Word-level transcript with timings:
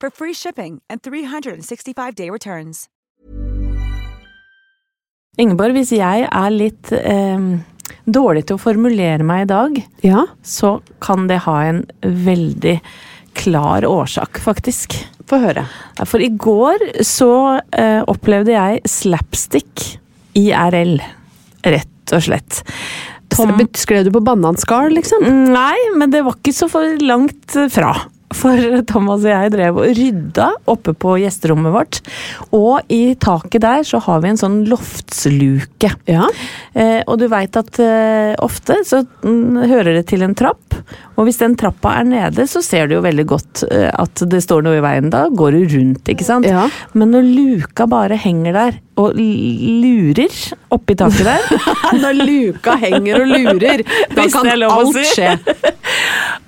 for 0.00 0.10
free 0.10 0.34
shipping 0.34 0.80
and 0.88 1.02
365-day 1.02 2.30
returns. 2.30 2.86
Ingeborg, 5.40 5.76
hvis 5.78 5.92
jeg 5.94 6.26
er 6.26 6.50
litt 6.52 6.90
eh, 6.92 7.44
dårlig 8.10 8.42
til 8.48 8.58
å 8.58 8.60
formulere 8.60 9.24
meg 9.24 9.44
i 9.46 9.50
dag, 9.52 9.78
Ja, 10.04 10.24
så 10.42 10.80
kan 11.04 11.28
det 11.30 11.42
ha 11.46 11.56
en 11.68 11.84
veldig 12.02 12.78
klar 13.38 13.86
årsak, 13.86 14.40
faktisk. 14.42 14.98
få 15.30 15.38
høre. 15.38 15.62
For 16.02 16.18
i 16.20 16.28
går 16.34 16.82
så 17.06 17.30
eh, 17.70 18.00
opplevde 18.10 18.56
jeg 18.56 18.82
slapstick 18.90 19.84
IRL, 20.36 20.96
rett 21.64 22.14
og 22.16 22.24
slett. 22.26 22.62
Tom 23.30 23.54
Skrev 23.78 24.08
du 24.08 24.10
på 24.16 24.24
bananskall, 24.26 24.90
liksom? 24.96 25.22
Nei, 25.54 25.76
men 25.94 26.10
det 26.10 26.24
var 26.26 26.34
ikke 26.40 26.52
så 26.56 26.66
for 26.68 26.98
langt 27.06 27.54
fra. 27.70 27.94
For 28.36 28.82
Thomas 28.86 29.24
og 29.24 29.32
jeg 29.32 29.52
drev 29.56 29.80
og 29.82 29.94
rydda 29.96 30.48
oppe 30.70 30.94
på 30.94 31.16
gjesterommet 31.22 31.74
vårt. 31.74 32.00
Og 32.56 32.92
i 32.92 33.16
taket 33.20 33.64
der 33.64 33.86
så 33.86 34.00
har 34.04 34.22
vi 34.22 34.30
en 34.30 34.40
sånn 34.40 34.60
loftsluke. 34.70 35.92
Ja. 36.10 36.28
Eh, 36.72 37.00
og 37.06 37.18
du 37.20 37.26
veit 37.32 37.58
at 37.58 37.80
eh, 37.82 38.34
ofte 38.42 38.78
så 38.86 39.02
mm, 39.24 39.64
hører 39.70 39.98
det 39.98 40.06
til 40.12 40.22
en 40.26 40.36
trapp. 40.38 40.78
Og 41.18 41.26
hvis 41.26 41.40
den 41.42 41.56
trappa 41.60 41.96
er 42.00 42.06
nede, 42.08 42.46
så 42.48 42.62
ser 42.64 42.88
du 42.88 42.96
jo 42.96 43.04
veldig 43.04 43.26
godt 43.28 43.64
eh, 43.68 43.90
at 43.90 44.22
det 44.30 44.42
står 44.46 44.64
noe 44.66 44.78
i 44.78 44.84
veien. 44.84 45.10
Da 45.12 45.26
går 45.28 45.58
du 45.58 45.74
rundt, 45.74 46.12
ikke 46.12 46.26
sant. 46.26 46.48
Ja. 46.48 46.68
Men 46.94 47.12
når 47.16 47.26
luka 47.34 47.88
bare 47.90 48.18
henger 48.20 48.56
der 48.56 48.80
og 49.00 49.16
lurer 49.16 50.34
oppi 50.74 50.96
taket 50.98 51.26
der 51.26 51.44
Når 52.02 52.20
luka 52.20 52.76
henger 52.80 53.22
og 53.22 53.30
lurer, 53.32 53.84
da 54.12 54.24
Hvis 54.24 54.36
kan 54.36 54.64
alt 54.68 54.96
si. 54.96 55.04
skje. 55.14 55.30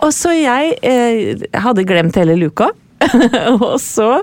Og 0.03 0.12
så 0.14 0.34
jeg 0.36 0.77
eh, 0.83 1.47
hadde 1.64 1.86
glemt 1.89 2.19
hele 2.19 2.36
luka. 2.39 2.70
og 3.56 3.78
så 3.83 4.23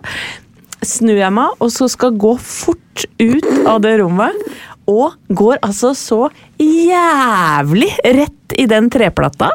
snur 0.85 1.17
jeg 1.19 1.35
meg, 1.35 1.55
og 1.59 1.71
så 1.73 1.89
skal 1.91 2.15
gå 2.19 2.35
fort 2.39 3.05
ut 3.19 3.49
av 3.67 3.81
det 3.83 3.97
rommet. 4.01 4.35
Og 4.89 5.15
går 5.27 5.59
altså 5.65 5.93
så 5.97 6.21
jævlig 6.59 7.91
rett 8.03 8.55
i 8.57 8.65
den 8.69 8.89
treplata 8.91 9.51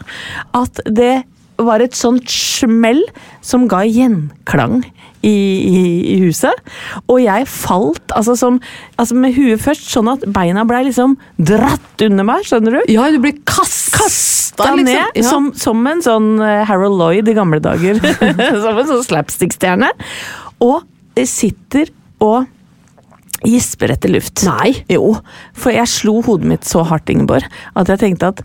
at 0.55 0.85
det 0.87 1.25
var 1.61 1.83
et 1.85 1.97
sånt 1.97 2.31
smell 2.31 3.03
som 3.45 3.69
ga 3.71 3.83
gjenklang 3.87 4.83
i, 5.25 5.31
i, 5.31 5.83
i 6.15 6.17
huset. 6.25 6.53
Og 7.09 7.21
jeg 7.23 7.47
falt 7.51 8.15
altså, 8.17 8.37
som, 8.39 8.59
altså 9.01 9.17
med 9.19 9.37
huet 9.37 9.63
først, 9.63 9.87
sånn 9.93 10.11
at 10.13 10.27
beina 10.35 10.67
blei 10.69 10.85
liksom 10.89 11.17
dratt 11.39 12.05
under 12.05 12.29
meg, 12.29 12.45
skjønner 12.49 12.79
du? 12.79 12.93
Ja, 12.93 13.09
du 13.13 13.21
ble 13.23 13.35
kasta, 13.49 14.03
kasta 14.03 14.71
liksom. 14.75 14.89
ned 14.91 15.23
Ja. 15.23 15.29
som, 15.29 15.53
som 15.59 15.85
en 15.91 16.03
sånn 16.05 16.33
eh, 16.45 16.65
Harold 16.69 16.99
Lloyd 17.01 17.31
i 17.31 17.37
gamle 17.37 17.63
dager. 17.65 18.01
som 18.65 18.83
en 18.83 18.91
sånn 18.91 19.07
slapstick-stjerne. 19.07 19.93
Og 20.65 20.83
sitter 21.29 21.91
og 22.25 22.49
gisper 23.49 23.93
etter 23.95 24.13
luft. 24.13 24.43
Nei. 24.47 24.73
Jo, 24.91 25.15
for 25.57 25.75
jeg 25.75 25.91
slo 25.91 26.19
hodet 26.25 26.49
mitt 26.55 26.69
så 26.69 26.85
hardt, 26.89 27.11
Ingeborg, 27.13 27.47
at 27.79 27.91
jeg 27.93 28.01
tenkte 28.03 28.31
at 28.33 28.43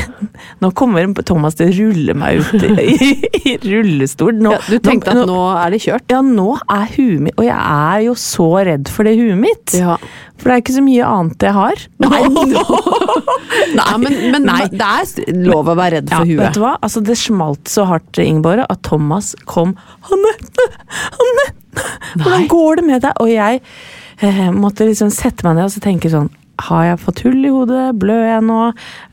nå 0.62 0.70
kommer 0.78 1.08
Thomas 1.26 1.56
til 1.58 1.70
å 1.70 1.76
rulle 1.76 2.16
meg 2.18 2.40
ut 2.42 2.66
i, 2.66 2.96
i, 3.42 3.56
rullestol. 3.64 4.34
Nå, 4.42 4.54
Ja, 4.56 4.60
du 4.68 4.78
tenkte 4.84 5.14
at 5.16 5.24
nå 5.28 5.40
er 5.54 5.74
det 5.74 5.82
kjørt? 5.86 6.06
Ja, 6.12 6.22
nå 6.24 6.54
er 6.72 6.86
huet 6.96 7.24
mitt 7.26 7.38
Og 7.40 7.46
jeg 7.46 7.56
er 7.56 8.04
jo 8.06 8.14
så 8.20 8.48
redd 8.66 8.90
for 8.92 9.08
det 9.08 9.16
huet 9.18 9.38
mitt. 9.40 9.74
Ja. 9.76 9.96
For 10.36 10.50
det 10.50 10.54
er 10.56 10.62
ikke 10.64 10.76
så 10.76 10.84
mye 10.84 11.08
annet 11.08 11.46
jeg 11.46 11.54
har. 11.56 11.82
Nei, 12.04 12.22
Nei 13.78 13.92
men, 14.02 14.16
men 14.34 14.46
Nei. 14.48 14.62
det 14.72 14.86
er 14.86 15.36
lov 15.46 15.70
å 15.72 15.76
være 15.78 16.00
redd 16.00 16.12
for 16.12 16.28
Vet 16.28 16.36
huet. 16.36 16.56
du 16.58 16.62
hva? 16.64 16.74
Altså, 16.84 17.02
det 17.04 17.16
smalt 17.20 17.72
så 17.72 17.86
hardt, 17.88 18.20
Ingeborg, 18.20 18.66
at 18.68 18.82
Thomas 18.86 19.32
kom 19.48 19.74
Anette! 20.12 20.66
Anette! 21.16 21.86
Hvordan 22.16 22.46
går 22.52 22.80
det 22.80 22.84
med 22.88 23.02
deg? 23.04 23.16
Og 23.20 23.32
jeg 23.32 23.62
eh, 24.20 24.50
måtte 24.54 24.88
liksom 24.88 25.12
sette 25.14 25.46
meg 25.46 25.58
ned 25.58 25.68
og 25.68 25.74
så 25.76 25.84
tenke 25.84 26.12
sånn 26.12 26.32
har 26.64 26.86
jeg 26.86 27.02
fått 27.02 27.20
hull 27.26 27.42
i 27.44 27.52
hodet? 27.52 27.82
Blør 28.00 28.22
jeg 28.24 28.44
nå? 28.46 28.60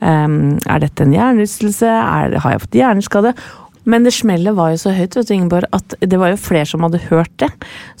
Um, 0.00 0.36
er 0.64 0.80
dette 0.80 1.04
en 1.04 1.12
hjernerystelse? 1.12 1.90
Er, 1.90 2.38
har 2.40 2.54
jeg 2.54 2.62
fått 2.62 2.78
hjerneskade? 2.78 3.34
Men 3.84 4.06
det 4.06 4.14
smellet 4.16 4.56
var 4.56 4.72
jo 4.72 4.78
så 4.80 4.94
høyt 4.96 5.12
vet 5.18 5.28
du, 5.28 5.34
Ingeborg, 5.34 5.68
at 5.76 5.96
det 6.00 6.16
var 6.20 6.32
jo 6.32 6.40
flere 6.40 6.68
som 6.68 6.86
hadde 6.86 7.02
hørt 7.10 7.32
det. 7.42 7.50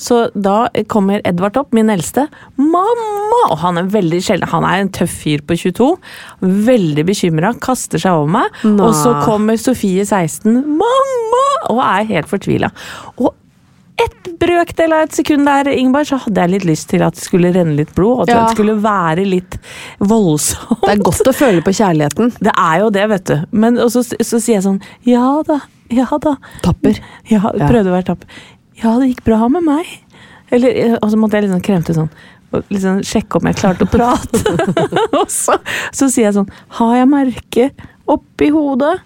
Så 0.00 0.22
da 0.32 0.70
kommer 0.88 1.20
Edvard 1.28 1.58
opp, 1.60 1.74
min 1.76 1.92
eldste. 1.92 2.26
'Mamma!' 2.56 3.50
Og 3.50 3.58
han 3.60 3.78
er 3.78 3.90
veldig 3.92 4.22
sjelden 4.24 4.48
Han 4.48 4.64
er 4.64 4.80
en 4.80 4.88
tøff 4.88 5.12
fyr 5.24 5.44
på 5.44 5.58
22. 5.60 5.90
Veldig 6.40 7.04
bekymra, 7.04 7.52
kaster 7.60 8.00
seg 8.00 8.16
over 8.16 8.32
meg. 8.38 8.60
Nå. 8.64 8.80
Og 8.80 8.96
så 8.96 9.12
kommer 9.26 9.60
Sofie 9.60 10.06
16. 10.08 10.64
'Mamma!' 10.64 11.68
Og 11.68 11.84
er 11.84 12.12
helt 12.14 12.32
fortvila. 12.32 12.72
Og 13.18 13.34
et 14.02 14.14
brøkdel 14.40 14.92
av 14.96 15.04
et 15.06 15.14
sekund 15.14 15.46
der, 15.46 15.68
Ingeborg, 15.70 16.08
så 16.08 16.16
hadde 16.24 16.40
jeg 16.42 16.50
litt 16.50 16.64
lyst 16.66 16.88
til 16.90 17.04
at 17.06 17.14
det 17.14 17.22
skulle 17.22 17.52
renne 17.54 17.76
litt 17.78 17.92
blod. 17.94 18.16
Og 18.16 18.22
at 18.24 18.32
Ja. 18.32 18.40
det 18.42 18.56
skulle 18.56 18.74
være 18.82 19.24
litt 19.28 19.58
voldsomt. 20.00 20.80
Det 20.82 20.90
er 20.96 21.02
godt 21.06 21.30
å 21.30 21.34
føle 21.36 21.62
på 21.62 21.74
kjærligheten. 21.78 22.32
Det 22.48 22.52
er 22.58 22.80
jo 22.82 22.90
det, 22.90 23.04
vet 23.14 23.24
du. 23.30 23.36
Men 23.52 23.78
så, 23.88 24.02
så 24.02 24.40
sier 24.42 24.56
jeg 24.58 24.64
sånn 24.66 24.80
Ja 25.06 25.42
da, 25.46 25.60
ja 25.94 26.08
da. 26.18 26.34
Tapper. 26.66 26.98
Ja, 27.30 27.40
prøvde 27.54 27.92
å 27.92 27.94
være 27.94 28.08
tapper. 28.10 28.28
Ja, 28.82 28.96
det 28.98 29.12
gikk 29.12 29.22
bra 29.30 29.46
med 29.48 29.62
meg. 29.68 29.86
Eller, 30.50 30.98
og 30.98 31.10
så 31.12 31.16
måtte 31.20 31.38
jeg 31.38 31.46
liksom 31.46 31.62
kremte 31.64 31.94
sånn. 31.94 32.10
Liksom 32.70 33.00
sjekke 33.06 33.38
om 33.40 33.46
jeg 33.50 33.56
klarte 33.62 33.86
å 33.86 33.90
prate. 33.90 34.42
og 35.20 35.30
så, 35.30 35.56
så 35.94 36.06
sier 36.10 36.28
jeg 36.28 36.36
sånn 36.36 36.50
Har 36.78 36.92
jeg 36.98 37.08
merke 37.10 37.70
oppi 38.10 38.50
hodet? 38.54 38.96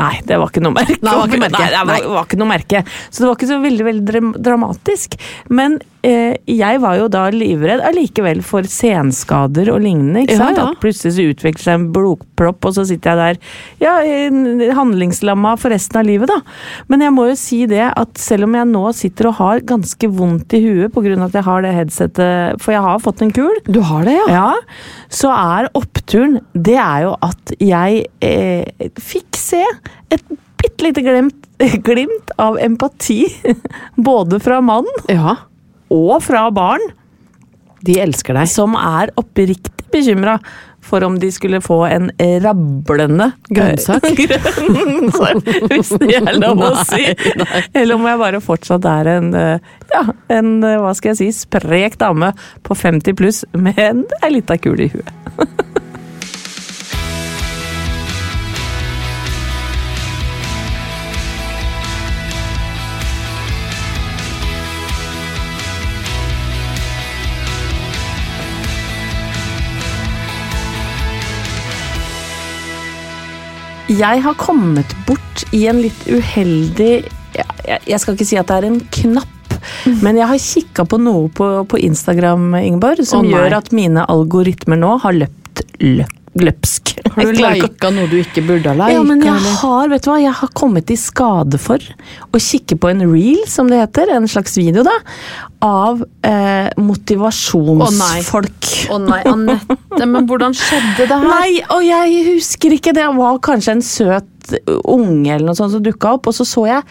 Nei, 0.00 0.12
det 0.26 0.38
var 0.40 0.50
ikke 0.50 0.62
noe 0.64 0.74
merke. 0.74 0.98
Nei, 0.98 1.10
det 1.10 1.16
var 1.18 1.28
ikke 1.30 1.42
merke. 1.44 1.64
Nei, 1.64 1.70
det 1.70 1.82
var, 1.90 2.06
var 2.16 2.28
ikke 2.28 2.40
noe 2.40 2.50
merke. 2.50 2.84
Så 3.08 3.22
det 3.22 3.28
var 3.28 3.36
ikke 3.38 3.50
så 3.50 3.58
veldig 3.62 3.88
veldig 3.90 4.22
dramatisk. 4.42 5.18
Men 5.54 5.78
jeg 6.04 6.80
var 6.82 6.98
jo 6.98 7.08
da 7.12 7.24
livredd 7.32 7.82
allikevel 7.88 8.42
for 8.44 8.66
senskader 8.68 9.70
og 9.72 9.80
lignende. 9.84 10.24
ikke 10.24 10.36
sant? 10.38 10.58
ja. 10.60 10.66
At 10.70 10.80
plutselig 10.82 11.14
så 11.16 11.26
utvikler 11.30 11.64
seg 11.64 11.78
en 11.78 11.86
blodpropp, 11.94 12.68
og 12.68 12.76
så 12.76 12.84
sitter 12.88 13.14
jeg 13.14 13.38
der 13.38 13.84
ja, 13.84 13.94
handlingslamma 14.76 15.54
for 15.60 15.74
resten 15.74 16.00
av 16.00 16.08
livet, 16.08 16.30
da. 16.30 16.40
Men 16.92 17.06
jeg 17.06 17.14
må 17.16 17.28
jo 17.30 17.38
si 17.38 17.62
det 17.70 17.86
at 17.88 18.20
selv 18.20 18.48
om 18.48 18.58
jeg 18.58 18.70
nå 18.72 18.84
sitter 18.96 19.30
og 19.30 19.38
har 19.40 19.64
ganske 19.66 20.10
vondt 20.12 20.56
i 20.56 20.62
huet 20.64 20.94
pga. 20.94 21.16
at 21.24 21.38
jeg 21.38 21.46
har 21.48 21.64
det 21.64 21.74
headsetet, 21.78 22.60
for 22.62 22.76
jeg 22.76 22.84
har 22.84 23.02
fått 23.02 23.24
en 23.24 23.32
kul, 23.34 23.54
Du 23.64 23.80
har 23.84 24.04
det, 24.04 24.16
ja? 24.18 24.28
ja, 24.34 24.52
så 25.12 25.32
er 25.32 25.70
oppturen 25.78 26.40
det 26.54 26.76
er 26.80 27.06
jo 27.06 27.14
at 27.24 27.54
jeg 27.62 28.04
eh, 28.24 28.90
fikk 29.00 29.38
se 29.38 29.62
et 30.12 30.24
bitte 30.60 30.86
lite 30.86 31.02
glimt, 31.04 31.48
glimt 31.88 32.30
av 32.40 32.58
empati. 32.62 33.24
Både 33.96 34.40
fra 34.40 34.60
mann 34.64 34.88
Ja. 35.08 35.36
Og 35.92 36.20
fra 36.24 36.46
barn, 36.54 36.84
De 37.84 37.98
elsker 38.00 38.32
deg. 38.38 38.48
som 38.48 38.74
er 38.80 39.10
oppriktig 39.20 39.84
bekymra 39.92 40.38
for 40.84 41.04
om 41.06 41.16
de 41.20 41.30
skulle 41.32 41.60
få 41.64 41.78
en 41.88 42.10
rablende 42.44 43.30
Grønnsak? 43.48 44.04
Grønnsak, 44.18 45.40
Hvis 45.70 45.92
det 46.00 46.18
er 46.18 46.36
lov 46.40 46.60
å 46.60 46.72
si. 46.88 47.06
Eller 47.72 47.94
om 47.96 48.04
jeg 48.08 48.20
bare 48.20 48.40
fortsatt 48.44 48.88
er 48.90 49.12
en, 49.14 49.30
eh, 49.38 49.70
ja, 49.94 50.02
en 50.36 50.50
eh, 50.64 50.76
hva 50.82 50.92
skal 50.96 51.14
jeg 51.14 51.20
si, 51.22 51.30
sprek 51.46 51.96
dame 52.02 52.32
på 52.66 52.76
50 52.76 53.16
pluss 53.20 53.44
med 53.56 53.80
en 53.80 54.04
ei 54.22 54.34
lita 54.36 54.58
kule 54.60 54.88
i 54.88 54.92
huet. 54.92 55.14
Jeg 73.94 74.24
har 74.24 74.34
kommet 74.40 74.90
bort 75.06 75.44
i 75.54 75.66
en 75.70 75.82
litt 75.84 76.06
uheldig 76.08 77.04
jeg, 77.34 77.98
skal 78.00 78.14
ikke 78.14 78.26
si 78.26 78.38
at 78.38 78.50
det 78.50 78.56
er 78.56 78.66
en 78.68 78.80
knapp, 78.94 79.56
men 80.04 80.18
jeg 80.20 80.28
har 80.30 80.42
kikka 80.42 80.84
på 80.88 80.98
noe 81.02 81.30
på, 81.34 81.48
på 81.70 81.80
Instagram, 81.82 82.52
Ingeborg, 82.60 83.02
som 83.08 83.24
oh, 83.24 83.30
gjør 83.32 83.58
at 83.58 83.72
mine 83.74 84.04
algoritmer 84.10 84.78
nå 84.80 84.96
har 85.02 85.16
løpt 85.24 85.64
løp, 85.82 86.23
løpsk. 86.34 86.94
Har 87.14 87.28
du 87.30 87.36
lika 87.38 87.90
noe 87.94 88.08
du 88.10 88.16
ikke 88.18 88.42
burde 88.46 88.66
ha 88.66 88.74
lika? 88.74 88.94
ja, 88.96 89.02
men 89.06 89.20
jeg 89.22 89.52
har, 89.60 89.88
vet 89.92 90.02
du 90.02 90.10
hva, 90.10 90.16
jeg 90.22 90.32
har 90.40 90.50
kommet 90.58 90.90
i 90.90 90.96
skade 90.98 91.60
for 91.62 91.78
å 92.34 92.40
kikke 92.42 92.78
på 92.82 92.90
en 92.90 93.04
reel, 93.12 93.44
som 93.50 93.70
det 93.70 93.78
heter, 93.78 94.10
en 94.16 94.26
slags 94.30 94.56
video 94.58 94.82
da, 94.86 94.96
av 95.62 96.02
eh, 96.26 96.70
motivasjonsfolk. 96.80 98.70
Å 98.90 98.98
nei, 99.04 99.20
Anette, 99.30 100.06
men 100.10 100.26
hvordan 100.28 100.54
skjedde 100.58 101.06
det 101.06 101.14
her? 101.14 101.28
Nei, 101.30 101.50
og 101.72 101.84
jeg 101.86 102.24
husker 102.34 102.74
ikke, 102.76 102.94
det 102.96 103.06
var 103.16 103.38
kanskje 103.44 103.76
en 103.78 103.84
søt 103.84 104.54
unge 104.84 105.30
eller 105.32 105.46
noe 105.48 105.56
sånt 105.58 105.72
som 105.72 105.84
dukka 105.84 106.16
opp, 106.18 106.28
og 106.30 106.36
så 106.36 106.44
så 106.48 106.66
jeg 106.68 106.82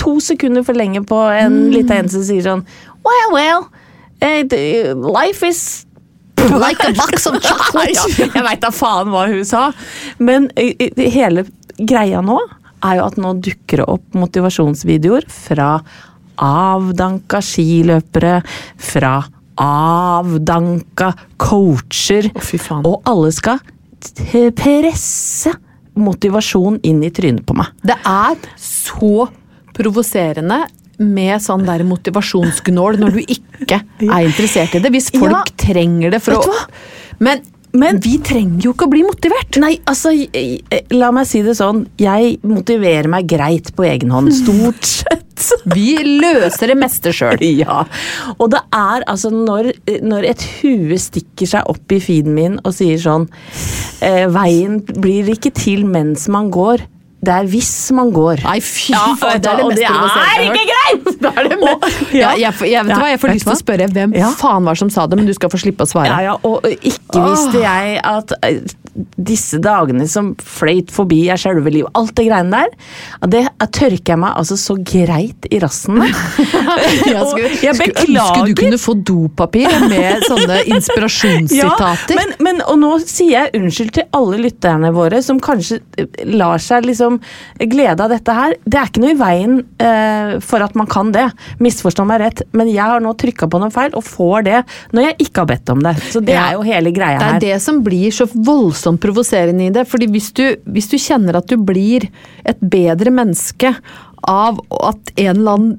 to 0.00 0.16
sekunder 0.24 0.64
for 0.64 0.76
lenge 0.76 1.02
på 1.08 1.16
en 1.32 1.66
Mm. 1.68 1.72
lita 1.74 1.96
jente 1.98 2.14
som 2.14 2.22
sier 2.24 2.42
sånn 2.44 2.62
Well, 3.04 3.30
well, 3.32 3.62
eh, 4.20 4.44
life 4.94 5.42
is 5.46 5.86
Like 6.64 6.84
a 6.86 6.92
box 6.96 7.26
of 7.26 7.40
chocolate. 7.42 7.94
ja, 7.94 8.06
jeg 8.34 8.44
veit 8.46 8.62
da 8.62 8.70
faen 8.74 9.10
hva 9.12 9.26
hun 9.30 9.44
sa. 9.46 9.70
Men 10.18 10.50
eh, 10.58 10.88
hele 11.12 11.46
greia 11.78 12.22
nå 12.24 12.38
er 12.84 13.00
jo 13.00 13.08
at 13.08 13.18
nå 13.20 13.34
dukker 13.44 13.82
det 13.82 13.88
opp 13.92 14.16
motivasjonsvideoer 14.16 15.26
fra 15.30 15.74
avdanka 16.40 17.42
skiløpere, 17.44 18.38
fra 18.80 19.18
avdanka 19.60 21.10
coacher, 21.40 22.30
oh, 22.32 22.78
og 22.80 23.10
alle 23.10 23.32
skal 23.36 23.60
presse 24.56 25.52
motivasjon 26.00 26.78
inn 26.88 27.02
i 27.04 27.10
trynet 27.12 27.44
på 27.44 27.56
meg. 27.58 27.74
Det 27.84 27.98
er 28.08 28.38
så 28.56 29.26
provoserende 29.76 30.62
med 31.00 31.40
sånn 31.40 31.64
der 31.66 31.82
motivasjonsgnål 31.88 32.98
når 33.00 33.16
du 33.16 33.22
ikke 33.24 33.80
er 34.04 34.26
interessert 34.28 34.74
i 34.76 34.82
det. 34.84 34.92
Hvis 34.92 35.10
folk 35.16 35.32
Ja. 35.32 35.44
trenger 35.56 36.10
det 36.12 36.20
for 36.22 36.38
å 36.40 36.60
men, 37.20 37.40
Men- 37.72 38.00
vi 38.02 38.16
trenger 38.18 38.64
jo 38.64 38.72
ikke 38.72 38.86
å 38.88 38.90
bli 38.90 39.02
motivert. 39.06 39.56
Nei, 39.62 39.76
altså, 39.86 40.10
jeg- 40.10 40.62
la 40.90 41.10
meg 41.14 41.26
si 41.26 41.40
det 41.46 41.52
sånn. 41.56 41.84
Jeg 41.98 42.40
motiverer 42.42 43.06
meg 43.08 43.28
greit 43.30 43.70
på 43.76 43.84
egen 43.86 44.10
hånd, 44.10 44.32
stort 44.34 44.82
sett. 44.96 45.26
Vi 45.70 45.94
løser 46.20 46.66
det 46.72 46.76
meste 46.76 47.12
sjøl. 47.14 47.38
Ja, 47.60 47.84
og 48.38 48.50
det 48.50 48.60
er 48.74 49.04
altså 49.06 49.30
når, 49.32 49.70
når 50.02 50.26
et 50.32 50.42
hue 50.60 50.98
stikker 50.98 51.46
seg 51.46 51.62
opp 51.70 51.92
i 51.94 52.00
feeden 52.02 52.34
min 52.34 52.58
og 52.64 52.74
sier 52.74 52.98
sånn 53.00 53.28
eh, 54.02 54.26
Veien 54.26 54.80
blir 54.84 55.30
ikke 55.32 55.52
til 55.54 55.84
mens 55.86 56.26
man 56.28 56.50
går, 56.50 56.82
det 57.20 57.32
er 57.34 57.48
hvis 57.52 57.70
man 57.92 58.08
går. 58.16 58.40
Nei, 58.46 58.58
fy 58.64 58.94
Ja, 58.94 59.02
faen, 59.20 59.40
det 59.44 59.50
er 59.50 59.58
det 59.60 59.66
mest 59.68 59.80
det 59.80 59.88
provoserende 59.90 60.24
er 60.24 60.30
jeg 60.30 60.40
har 60.40 60.54
ikke 60.54 60.60
hørt. 60.60 60.70
greit! 60.70 61.06
Det 61.20 61.30
er 61.36 61.48
det 61.50 61.56
Og- 61.60 61.82
ja, 62.16 62.30
jeg, 62.40 62.52
vet 62.60 62.96
hva, 62.96 63.08
jeg 63.10 63.20
får 63.20 63.32
lyst 63.34 63.44
til 63.44 63.52
å 63.52 63.58
spørre 63.60 63.88
hvem 63.92 64.14
Ja. 64.16 64.30
faen 64.40 64.64
var 64.64 64.78
som 64.80 64.88
sa 64.90 65.04
det, 65.06 65.18
men 65.20 65.26
du 65.28 65.34
skal 65.36 65.50
få 65.52 65.58
slippe 65.60 65.84
å 65.84 65.90
svare. 65.90 66.08
Ja, 66.08 66.20
ja, 66.30 66.36
og 66.48 66.64
ikke 66.64 67.20
visste 67.26 67.60
jeg 67.60 67.98
at 68.08 68.32
eh, 68.42 68.62
disse 69.20 69.60
dagene 69.62 70.06
som 70.10 70.32
fløyt 70.40 70.88
forbi 70.90 71.20
er 71.30 71.36
selve 71.38 71.70
livet, 71.70 71.92
alt 71.94 72.14
det 72.16 72.24
greiene 72.30 72.50
der, 72.64 72.72
det 73.30 73.42
tørker 73.76 74.14
jeg 74.14 74.18
meg 74.24 74.32
altså 74.40 74.56
så 74.58 74.78
greit 74.80 75.46
i 75.52 75.60
rassen 75.62 75.98
med. 76.00 76.08
Jeg 76.08 77.20
skulle, 77.28 77.52
jeg 77.62 77.76
skulle 77.76 78.24
ønske 78.24 78.46
du 78.48 78.54
kunne 78.62 78.80
få 78.80 78.96
dopapir 79.12 79.76
med 79.92 80.24
sånne 80.26 80.62
inspirasjonssitater. 80.72 82.16
men, 82.16 82.34
men, 82.48 82.62
og 82.66 82.78
nå 82.80 82.94
sier 83.04 83.36
jeg 83.44 83.60
unnskyld 83.60 83.92
til 84.00 84.08
alle 84.16 84.40
lytterne 84.46 84.90
våre 84.96 85.20
som 85.24 85.40
kanskje 85.42 85.80
eh, 86.00 86.08
lar 86.32 86.58
seg 86.62 86.88
liksom 86.88 87.09
glede 87.58 88.04
av 88.04 88.10
dette 88.12 88.34
her. 88.36 88.54
Det 88.64 88.78
er 88.80 88.90
ikke 88.90 89.02
noe 89.02 89.14
i 89.14 89.18
veien 89.20 89.56
eh, 89.82 90.34
for 90.44 90.62
at 90.64 90.76
man 90.78 90.86
kan 90.90 91.10
det. 91.14 91.26
Misforstå 91.62 92.06
meg 92.08 92.20
rett, 92.24 92.42
men 92.56 92.70
jeg 92.70 92.82
har 92.84 93.00
nå 93.04 93.14
trykka 93.20 93.48
på 93.50 93.60
noe 93.62 93.72
feil 93.74 93.94
og 93.98 94.04
får 94.06 94.46
det 94.46 94.60
når 94.96 95.08
jeg 95.08 95.16
ikke 95.26 95.42
har 95.44 95.50
bedt 95.52 95.74
om 95.74 95.82
det. 95.86 95.96
Så 96.12 96.20
det 96.24 96.34
Ja. 96.36 96.46
er 96.50 96.58
jo 96.58 96.62
hele 96.68 96.92
greia 96.96 97.18
her. 97.18 97.38
Det 97.40 97.50
er 97.50 97.56
det 97.56 97.62
som 97.62 97.82
blir 97.86 98.10
så 98.14 98.28
voldsomt 98.34 99.00
provoserende 99.00 99.66
i 99.66 99.70
det. 99.74 99.86
fordi 99.88 100.06
hvis 100.12 100.30
du, 100.32 100.44
hvis 100.66 100.88
du 100.90 100.96
kjenner 100.98 101.36
at 101.40 101.46
du 101.50 101.56
blir 101.56 102.08
et 102.44 102.60
bedre 102.60 103.10
menneske 103.10 103.74
av 104.28 104.58
at 104.84 105.12
en 105.16 105.36
eller 105.36 105.52
annen 105.56 105.78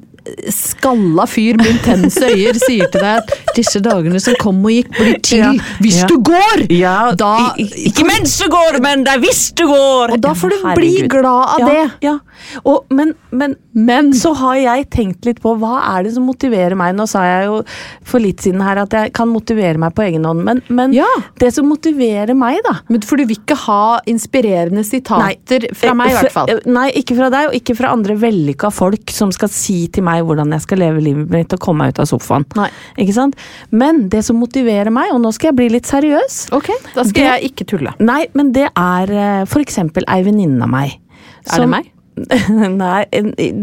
skalla 0.54 1.26
fyr 1.30 1.58
med 1.58 1.68
intense 1.72 2.22
øyer 2.30 2.58
sier 2.62 2.90
til 2.94 3.02
deg 3.02 3.22
at 3.24 3.56
disse 3.58 3.82
dagene 3.84 4.20
som 4.22 4.36
kom 4.42 4.60
og 4.66 4.72
gikk, 4.74 4.92
blir 4.98 5.18
til 5.26 5.40
Ja. 5.42 5.52
hvis 5.82 6.02
Ja. 6.02 6.08
du 6.08 6.18
går! 6.20 6.66
Ja, 6.70 7.12
Da- 7.16 7.54
i- 7.58 7.88
ikke 7.90 8.06
mens 8.06 8.38
du 8.38 8.48
går, 8.50 8.80
men 8.82 9.04
det 9.04 9.14
er 9.16 9.20
hvis 9.20 9.52
du 9.56 9.66
går! 9.68 10.12
Og 10.14 10.22
da 10.22 10.34
får 10.34 10.50
du 10.50 10.56
Herregud. 10.64 10.76
bli 10.76 11.08
glad 11.08 11.62
av 11.62 11.68
det. 11.70 11.92
Ja. 12.02 12.20
Og, 12.66 12.86
men, 12.90 13.14
men 13.32 13.56
Men 13.74 14.12
så 14.12 14.34
har 14.36 14.56
jeg 14.56 14.90
tenkt 14.90 15.26
litt 15.26 15.40
på 15.42 15.58
hva 15.58 15.98
er 15.98 16.04
det 16.04 16.14
som 16.14 16.26
motiverer 16.28 16.76
meg. 16.76 16.94
Nå 16.94 17.08
sa 17.08 17.22
jeg 17.24 17.46
jo 17.46 17.64
for 18.04 18.20
litt 18.20 18.42
siden 18.44 18.60
her 18.62 18.78
at 18.82 18.90
jeg 18.92 19.14
kan 19.14 19.30
motivere 19.30 19.78
meg 19.78 19.94
på 19.96 20.04
egen 20.04 20.26
hånd, 20.26 20.44
men, 20.44 20.62
men 20.68 20.92
det 21.40 21.54
som 21.54 21.66
motiverer 21.70 22.36
meg, 22.36 22.60
da 22.66 22.80
Men 22.90 23.00
For 23.02 23.16
du 23.16 23.26
vil 23.26 23.38
ikke 23.38 23.56
ha 23.56 24.00
inspirerende 24.06 24.84
sitater 24.84 25.70
fra 25.74 25.94
meg, 25.94 26.10
i 26.12 26.14
hvert 26.18 26.32
fall. 26.34 26.50
Eh, 26.50 26.60
Nei, 26.66 26.92
ikke 26.92 27.16
fra 27.16 27.30
deg, 27.30 27.48
og 27.48 27.54
ikke 27.54 27.78
fra 27.78 27.94
andre 27.94 28.16
vellykka 28.20 28.72
folk 28.74 29.10
som 29.10 29.32
skal 29.32 29.48
si 29.50 29.88
til 29.88 30.04
meg 30.04 30.11
hvordan 30.20 30.52
jeg 30.52 30.66
skal 30.66 30.82
leve 30.84 31.02
livet 31.06 31.32
mitt 31.32 31.56
og 31.56 31.62
komme 31.64 31.86
meg 31.86 31.96
ut 31.96 32.02
av 32.04 32.10
sofaen. 32.12 32.46
Nei. 32.60 32.68
Ikke 33.00 33.16
sant? 33.16 33.40
Men 33.72 34.04
det 34.12 34.26
som 34.28 34.40
motiverer 34.42 34.92
meg, 34.94 35.14
og 35.16 35.22
nå 35.24 35.32
skal 35.36 35.52
jeg 35.54 35.60
bli 35.62 35.70
litt 35.78 35.88
seriøs 35.90 36.42
Ok, 36.58 36.70
da 36.94 37.06
skal 37.08 37.14
Det- 37.22 37.30
jeg 37.32 37.52
ikke 37.54 37.70
tulle. 37.72 37.96
Nei, 38.04 38.26
men 38.34 38.52
det 38.52 38.68
er 38.76 39.16
f.eks. 39.46 39.54
for 39.54 39.62
eksempel 39.64 40.04
ei 40.12 40.22
venninne 40.28 40.68
av 40.68 40.70
meg. 40.70 41.00
Er 41.52 41.64
det 41.64 41.70
meg? 41.72 41.92
Nei, 42.82 43.06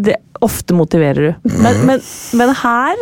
det, 0.02 0.16
ofte 0.40 0.74
motiverer 0.74 1.28
du. 1.28 1.50
Men, 1.62 1.82
men, 1.86 2.00
men 2.38 2.52
her 2.62 2.96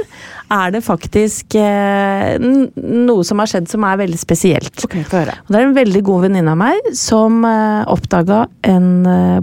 er 0.52 0.70
det 0.74 0.82
faktisk 0.86 1.54
eh, 1.58 2.36
noe 2.40 3.24
som 3.26 3.40
har 3.42 3.50
skjedd 3.50 3.68
som 3.70 3.84
er 3.86 3.98
veldig 4.02 4.18
spesielt. 4.20 4.84
Okay. 4.86 5.02
Og 5.10 5.50
det 5.52 5.58
er 5.60 5.66
en 5.66 5.76
veldig 5.76 6.02
god 6.06 6.26
venninne 6.28 6.54
av 6.54 6.60
meg 6.60 6.90
som 6.98 7.40
eh, 7.46 7.82
oppdaga 7.92 8.44
en 8.66 8.88
eh, 9.10 9.40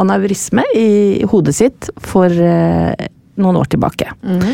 aneurisme 0.00 0.64
i 0.76 1.24
hodet 1.30 1.56
sitt 1.56 1.90
for 2.04 2.28
eh, 2.32 3.08
noen 3.36 3.56
år 3.60 3.66
tilbake. 3.74 4.10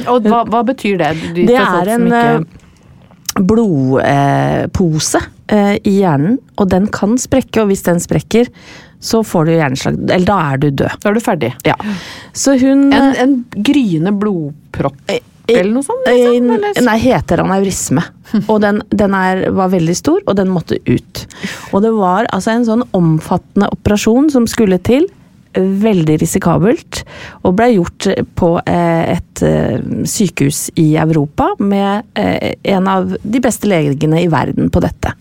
Og 0.08 0.22
hva, 0.28 0.44
hva 0.48 0.62
betyr 0.64 0.98
det? 1.02 1.10
De 1.36 1.46
Det 1.46 1.56
er 1.60 1.88
en 1.96 2.06
ikke- 2.06 2.46
blodpose 3.40 5.20
eh, 5.48 5.76
i 5.86 5.96
hjernen, 6.00 6.38
og 6.58 6.68
den 6.72 6.86
kan 6.92 7.16
sprekke, 7.20 7.62
og 7.62 7.70
hvis 7.70 7.84
den 7.86 8.00
sprekker, 8.02 8.48
så 9.00 9.22
får 9.24 9.46
du 9.48 9.52
hjerneslag. 9.54 9.98
Eller 10.10 10.26
da 10.28 10.38
er 10.52 10.60
du 10.60 10.68
død. 10.70 10.96
Da 11.00 11.08
er 11.10 11.14
du 11.16 11.20
ferdig. 11.24 11.52
Ja. 11.64 11.76
Så 12.36 12.56
hun 12.60 12.92
En, 12.92 13.14
en 13.16 13.36
gryende 13.56 14.12
blodpropp 14.12 14.96
eller 15.50 15.72
noe 15.72 15.82
sånt? 15.82 16.06
eh, 16.06 16.14
Liksom, 16.30 16.50
eller? 16.54 16.82
Nei, 16.86 16.98
heter 17.02 17.40
aneurisme. 17.42 18.04
Og 18.46 18.60
den, 18.62 18.82
den 18.94 19.14
er, 19.18 19.48
var 19.56 19.72
veldig 19.72 19.96
stor, 19.98 20.20
og 20.28 20.36
den 20.38 20.48
måtte 20.52 20.76
ut. 20.86 21.24
Og 21.72 21.82
det 21.82 21.90
var 21.96 22.28
altså 22.30 22.52
en 22.54 22.66
sånn 22.68 22.84
omfattende 22.94 23.66
operasjon 23.74 24.28
som 24.30 24.46
skulle 24.46 24.78
til. 24.86 25.08
Veldig 25.54 26.18
risikabelt. 26.22 27.02
Og 27.42 27.56
ble 27.58 27.72
gjort 27.74 28.06
på 28.38 28.50
eh, 28.70 29.16
et 29.16 29.42
eh, 29.42 29.80
sykehus 30.06 30.68
i 30.78 30.92
Europa 31.00 31.50
med 31.58 32.06
eh, 32.14 32.54
en 32.74 32.86
av 32.90 33.16
de 33.22 33.40
beste 33.42 33.66
legene 33.70 34.22
i 34.22 34.28
verden 34.30 34.70
på 34.70 34.82
dette. 34.84 35.14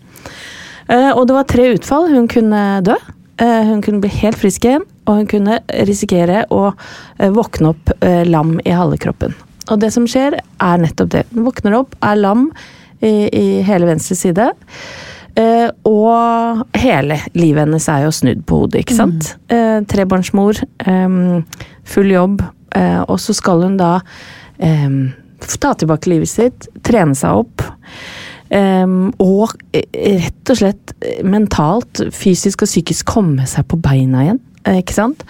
Eh, 0.88 1.10
Og 1.16 1.26
det 1.26 1.34
var 1.34 1.48
tre 1.50 1.68
utfall. 1.74 2.08
Hun 2.14 2.28
kunne 2.30 2.80
dø. 2.86 2.94
eh, 3.42 3.62
Hun 3.66 3.82
kunne 3.82 4.00
bli 4.00 4.12
helt 4.20 4.38
frisk 4.38 4.64
igjen, 4.64 4.86
og 5.06 5.16
hun 5.22 5.26
kunne 5.26 5.60
risikere 5.88 6.44
å 6.50 6.72
eh, 7.18 7.30
våkne 7.34 7.74
opp 7.74 7.90
eh, 8.00 8.22
lam 8.28 8.60
i 8.64 8.70
halve 8.70 8.98
kroppen. 9.02 9.34
Og 9.70 9.78
det 9.82 9.92
som 9.94 10.06
skjer, 10.06 10.38
er 10.60 10.78
nettopp 10.82 11.10
det. 11.10 11.24
Hun 11.34 11.44
våkner 11.46 11.74
opp, 11.78 11.94
er 12.02 12.16
lam 12.18 12.48
i, 13.02 13.28
i 13.34 13.62
hele 13.66 13.86
venstre 13.86 14.14
side. 14.18 14.50
Eh, 15.38 15.68
og 15.86 16.64
hele 16.80 17.20
livet 17.38 17.64
hennes 17.64 17.86
er 17.92 18.06
jo 18.06 18.14
snudd 18.14 18.42
på 18.48 18.62
hodet, 18.62 18.82
ikke 18.82 18.96
sant. 18.96 19.34
Eh, 19.52 19.78
trebarnsmor, 19.90 20.58
full 21.90 22.10
jobb, 22.10 22.42
eh, 22.76 23.00
og 23.06 23.20
så 23.22 23.36
skal 23.36 23.66
hun 23.66 23.78
da 23.80 23.98
ta 24.60 25.72
tilbake 25.72 26.10
livet 26.10 26.28
sitt, 26.28 26.66
trene 26.84 27.16
seg 27.16 27.44
opp. 27.44 27.64
Um, 28.50 29.12
og 29.22 29.54
rett 29.72 30.50
og 30.50 30.58
slett 30.58 30.92
mentalt, 31.24 32.02
fysisk 32.12 32.64
og 32.66 32.68
psykisk 32.68 33.06
komme 33.08 33.46
seg 33.48 33.64
på 33.70 33.78
beina 33.80 34.24
igjen. 34.26 34.40
Ikke 34.82 34.92
sant? 34.92 35.22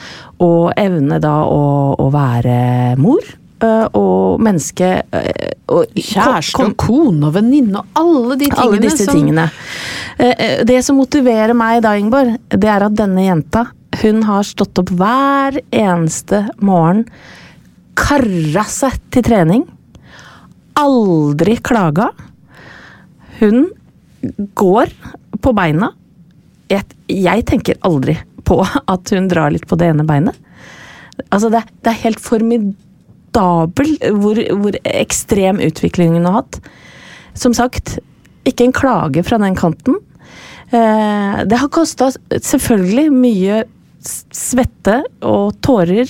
Og 0.43 0.73
evne 0.81 1.21
da 1.23 1.37
å, 1.47 1.61
å 1.95 2.09
være 2.11 2.97
mor. 2.99 3.23
Eh, 3.63 3.87
Og 3.99 4.41
menneske 4.43 4.91
eh, 5.13 5.51
og 5.71 5.93
Kjæreste 5.95 6.57
kom- 6.57 6.73
og 6.73 6.77
kone 6.81 7.29
og 7.29 7.35
venninne 7.37 7.83
og 7.83 8.01
alle 8.01 8.37
de 8.41 8.49
tingene 8.49 8.65
alle 8.67 8.81
disse 8.83 9.05
som 9.07 9.15
tingene. 9.15 9.49
Eh, 10.19 10.65
Det 10.67 10.81
som 10.85 10.99
motiverer 10.99 11.55
meg 11.55 11.83
da, 11.85 11.95
Ingeborg, 11.99 12.39
det 12.51 12.69
er 12.71 12.87
at 12.89 12.97
denne 12.99 13.27
jenta 13.27 13.67
hun 14.03 14.23
har 14.23 14.45
stått 14.47 14.79
opp 14.79 14.91
hver 14.97 15.57
eneste 15.75 16.45
morgen, 16.63 17.05
karra 17.99 18.63
seg 18.71 18.95
til 19.13 19.25
trening, 19.27 19.65
aldri 20.79 21.57
klaga. 21.61 22.11
Hun 23.41 23.67
går 24.55 24.93
på 25.43 25.53
beina. 25.57 25.91
Jeg, 26.71 26.87
jeg 27.11 27.45
tenker 27.51 27.81
aldri 27.83 28.15
på 28.47 28.61
at 28.63 29.13
hun 29.15 29.29
drar 29.29 29.51
litt 29.53 29.67
på 29.69 29.77
det 29.81 29.91
ene 29.91 30.07
beinet. 30.07 30.39
Altså, 31.29 31.51
det, 31.53 31.65
det 31.83 31.93
er 31.93 32.03
helt 32.07 32.23
formidabel 33.31 33.99
hvor, 34.21 34.39
hvor 34.61 34.77
ekstrem 34.85 35.61
utvikling 35.61 36.15
hun 36.15 36.25
har 36.25 36.43
hatt. 36.43 36.61
Som 37.35 37.55
sagt, 37.55 37.99
ikke 38.45 38.65
en 38.65 38.73
klage 38.73 39.23
fra 39.23 39.39
den 39.39 39.57
kanten. 39.57 39.97
Eh, 40.73 41.45
det 41.47 41.59
har 41.59 41.69
kosta 41.69 42.11
selvfølgelig 42.31 43.13
mye 43.13 43.65
svette 44.01 45.01
og 45.27 45.59
tårer 45.65 46.09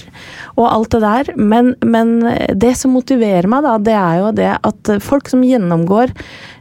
og 0.57 0.67
alt 0.69 0.95
det 0.95 1.01
der, 1.03 1.31
men, 1.37 1.73
men, 1.83 2.13
det 2.55 2.73
som 2.79 2.95
motiverer 2.95 3.49
meg, 3.51 3.65
da, 3.67 3.77
det 3.83 3.97
er 3.97 4.21
jo 4.21 4.31
det 4.37 4.53
at 4.55 4.93
folk 5.03 5.31
som 5.31 5.43
gjennomgår 5.47 6.15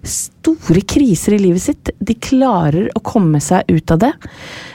store 0.07 0.83
kriser 0.88 1.36
i 1.36 1.41
livet 1.43 1.63
sitt, 1.63 1.91
de 2.00 2.15
klarer 2.15 2.89
å 2.95 3.03
komme 3.05 3.41
seg 3.43 3.67
ut 3.69 3.93
av 3.95 4.01
det. 4.05 4.13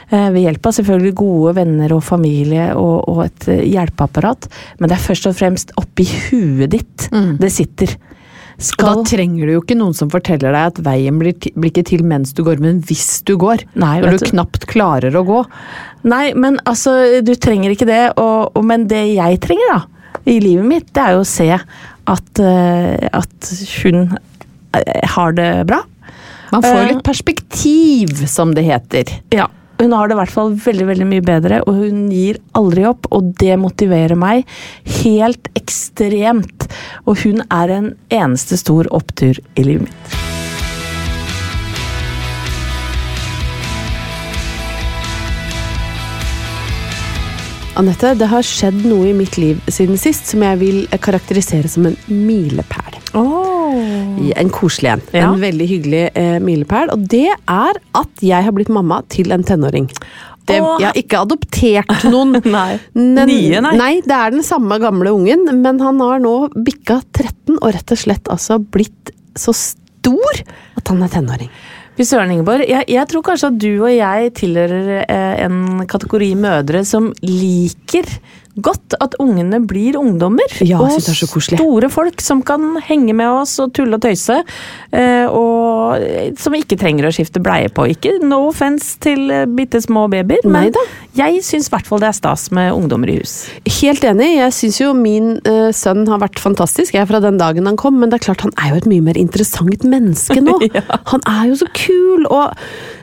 Eh, 0.09 0.29
ved 0.31 0.43
hjelp 0.45 0.69
av 0.69 0.75
selvfølgelig 0.77 1.15
gode 1.17 1.55
venner 1.57 1.95
og 1.95 2.03
familie 2.05 2.71
og, 2.77 2.97
og 3.09 3.23
et 3.25 3.49
hjelpeapparat, 3.73 4.49
men 4.79 4.91
det 4.91 4.99
er 4.99 5.07
først 5.07 5.31
og 5.31 5.37
fremst 5.37 5.73
oppi 5.81 6.05
huet 6.29 6.71
ditt 6.77 7.09
mm. 7.11 7.35
det 7.41 7.51
sitter. 7.53 7.97
Skal... 8.57 8.87
Og 8.87 9.01
da 9.01 9.09
trenger 9.09 9.47
du 9.49 9.53
jo 9.57 9.63
ikke 9.63 9.77
noen 9.77 9.95
som 9.97 10.11
forteller 10.11 10.55
deg 10.55 10.69
at 10.71 10.79
veien 10.85 11.17
blir, 11.19 11.35
blir 11.35 11.73
ikke 11.73 11.85
til 11.89 12.05
mens 12.07 12.31
du 12.35 12.43
går, 12.45 12.61
men 12.63 12.79
hvis 12.87 13.19
du 13.27 13.35
går. 13.41 13.65
Nei, 13.81 13.97
når 14.03 14.19
du 14.19 14.29
knapt 14.29 14.67
klarer 14.71 15.15
å 15.15 15.25
gå. 15.27 15.41
Nei, 16.07 16.29
men 16.37 16.61
altså, 16.69 16.95
du 17.25 17.33
trenger 17.35 17.75
ikke 17.75 17.89
det. 17.89 18.03
Og, 18.21 18.55
og, 18.55 18.61
men 18.67 18.87
det 18.91 19.03
jeg 19.15 19.41
trenger, 19.43 19.73
da, 19.73 20.21
i 20.31 20.37
livet 20.43 20.69
mitt, 20.69 20.87
det 20.95 21.03
er 21.03 21.17
jo 21.17 21.25
å 21.25 21.27
se 21.27 21.49
at, 21.51 22.39
uh, 22.39 22.95
at 23.11 23.51
hun 23.81 24.07
uh, 24.15 24.79
har 25.15 25.35
det 25.35 25.49
bra. 25.67 25.81
Man 26.53 26.63
får 26.63 26.79
uh, 26.79 26.87
litt 26.93 27.05
perspektiv, 27.05 28.23
som 28.31 28.55
det 28.55 28.63
heter. 28.69 29.17
Ja. 29.35 29.49
Hun 29.79 29.91
har 29.91 30.07
det 30.07 30.15
i 30.15 30.19
hvert 30.21 30.31
fall 30.31 30.53
veldig 30.65 30.87
veldig 30.87 31.07
mye 31.09 31.25
bedre, 31.25 31.59
og 31.67 31.81
hun 31.81 32.05
gir 32.13 32.39
aldri 32.55 32.85
opp. 32.87 33.09
Og 33.15 33.33
det 33.41 33.57
motiverer 33.59 34.15
meg 34.19 34.45
helt 35.01 35.49
ekstremt. 35.59 36.69
Og 37.05 37.19
hun 37.25 37.43
er 37.49 37.75
en 37.79 37.91
eneste 38.13 38.59
stor 38.61 38.89
opptur 38.95 39.41
i 39.55 39.67
livet 39.67 39.89
mitt. 39.89 40.44
Anette, 47.75 48.13
det 48.15 48.27
har 48.31 48.45
skjedd 48.45 48.85
noe 48.87 49.09
i 49.09 49.15
mitt 49.15 49.35
liv 49.41 49.59
siden 49.71 49.97
sist 49.99 50.29
som 50.31 50.43
jeg 50.45 50.59
vil 50.61 50.77
karakterisere 51.03 51.67
som 51.71 51.87
en 51.89 51.97
milepæl. 52.07 52.95
Oh. 53.19 53.75
En 54.39 54.51
koselig 54.53 54.93
en. 54.93 55.03
Ja. 55.11 55.25
En 55.33 55.41
veldig 55.43 55.67
hyggelig 55.67 56.03
eh, 56.15 56.37
milepæl. 56.43 56.93
Og 56.93 57.03
det 57.11 57.27
er 57.33 57.81
at 57.99 58.23
jeg 58.23 58.47
har 58.47 58.55
blitt 58.55 58.71
mamma 58.71 59.01
til 59.11 59.35
en 59.35 59.43
tenåring. 59.43 59.89
Det, 60.45 60.59
jeg 60.61 60.85
har 60.87 60.99
ikke 60.99 61.21
adoptert 61.25 62.05
noen. 62.13 62.37
nei. 62.45 62.77
Den, 62.95 63.15
Nye, 63.27 63.61
nei. 63.65 63.75
nei. 63.81 63.93
Det 64.05 64.15
er 64.15 64.35
den 64.37 64.45
samme 64.45 64.79
gamle 64.79 65.11
ungen, 65.17 65.47
men 65.59 65.81
han 65.83 65.99
har 66.03 66.23
nå 66.23 66.35
bikka 66.55 67.01
13 67.11 67.57
og 67.59 67.71
rett 67.75 67.95
og 67.95 68.03
slett 68.05 68.31
altså 68.31 68.59
blitt 68.61 69.11
så 69.35 69.51
stor 69.57 70.43
at 70.79 70.93
han 70.93 71.03
er 71.03 71.11
tenåring. 71.11 71.51
Fy 71.95 72.03
søren, 72.03 72.31
Ingeborg. 72.33 72.65
Jeg, 72.67 72.83
jeg, 72.91 73.07
tror 73.07 73.23
kanskje 73.23 73.49
at 73.53 73.59
du 73.61 73.69
og 73.77 73.91
jeg 73.93 74.33
tilhører 74.35 75.05
eh, 75.05 75.45
en 75.45 75.85
kategori 75.87 76.33
mødre 76.35 76.83
som 76.87 77.13
liker 77.23 78.09
godt 78.55 78.95
at 79.03 79.15
ungene 79.19 79.59
blir 79.67 79.97
ungdommer. 79.99 80.51
Ja, 80.63 80.79
og 80.79 80.99
store 81.03 81.89
folk 81.91 82.23
som 82.23 82.41
kan 82.45 82.77
henge 82.87 83.15
med 83.15 83.27
oss 83.41 83.57
og 83.63 83.73
tulle 83.75 83.95
og 83.97 84.03
tøyse. 84.05 84.41
Eh, 84.95 85.25
og 85.27 86.35
som 86.39 86.55
ikke 86.55 86.79
trenger 86.79 87.07
å 87.07 87.13
skifte 87.15 87.43
bleie 87.43 87.71
på. 87.71 87.87
Ikke 87.95 88.15
no 88.23 88.45
offense 88.49 88.95
til 89.03 89.27
eh, 89.31 89.47
bitte 89.47 89.81
små 89.83 90.07
babyer, 90.11 90.43
men 90.47 90.69
Neida. 90.69 90.83
Jeg 91.15 91.41
syns 91.45 91.69
i 91.69 91.73
hvert 91.73 91.87
fall 91.87 92.01
det 92.03 92.09
er 92.09 92.17
stas 92.17 92.49
med 92.55 92.73
ungdommer 92.75 93.11
i 93.11 93.17
hus. 93.19 93.35
Helt 93.79 94.03
enig. 94.07 94.27
Jeg 94.35 94.55
syns 94.57 94.79
jo 94.81 94.91
min 94.97 95.35
uh, 95.47 95.69
sønn 95.75 96.03
har 96.11 96.19
vært 96.23 96.41
fantastisk 96.43 96.97
jeg 96.97 97.07
fra 97.09 97.21
den 97.23 97.39
dagen 97.41 97.69
han 97.69 97.79
kom, 97.79 97.99
men 98.01 98.11
det 98.11 98.19
er 98.19 98.25
klart 98.27 98.43
han 98.45 98.55
er 98.61 98.73
jo 98.73 98.81
et 98.81 98.89
mye 98.91 99.05
mer 99.05 99.19
interessant 99.19 99.85
menneske 99.87 100.37
nå. 100.43 100.57
ja. 100.75 100.83
Han 101.11 101.23
er 101.31 101.47
jo 101.51 101.61
så 101.61 101.69
kul 101.77 102.27
og 102.27 102.53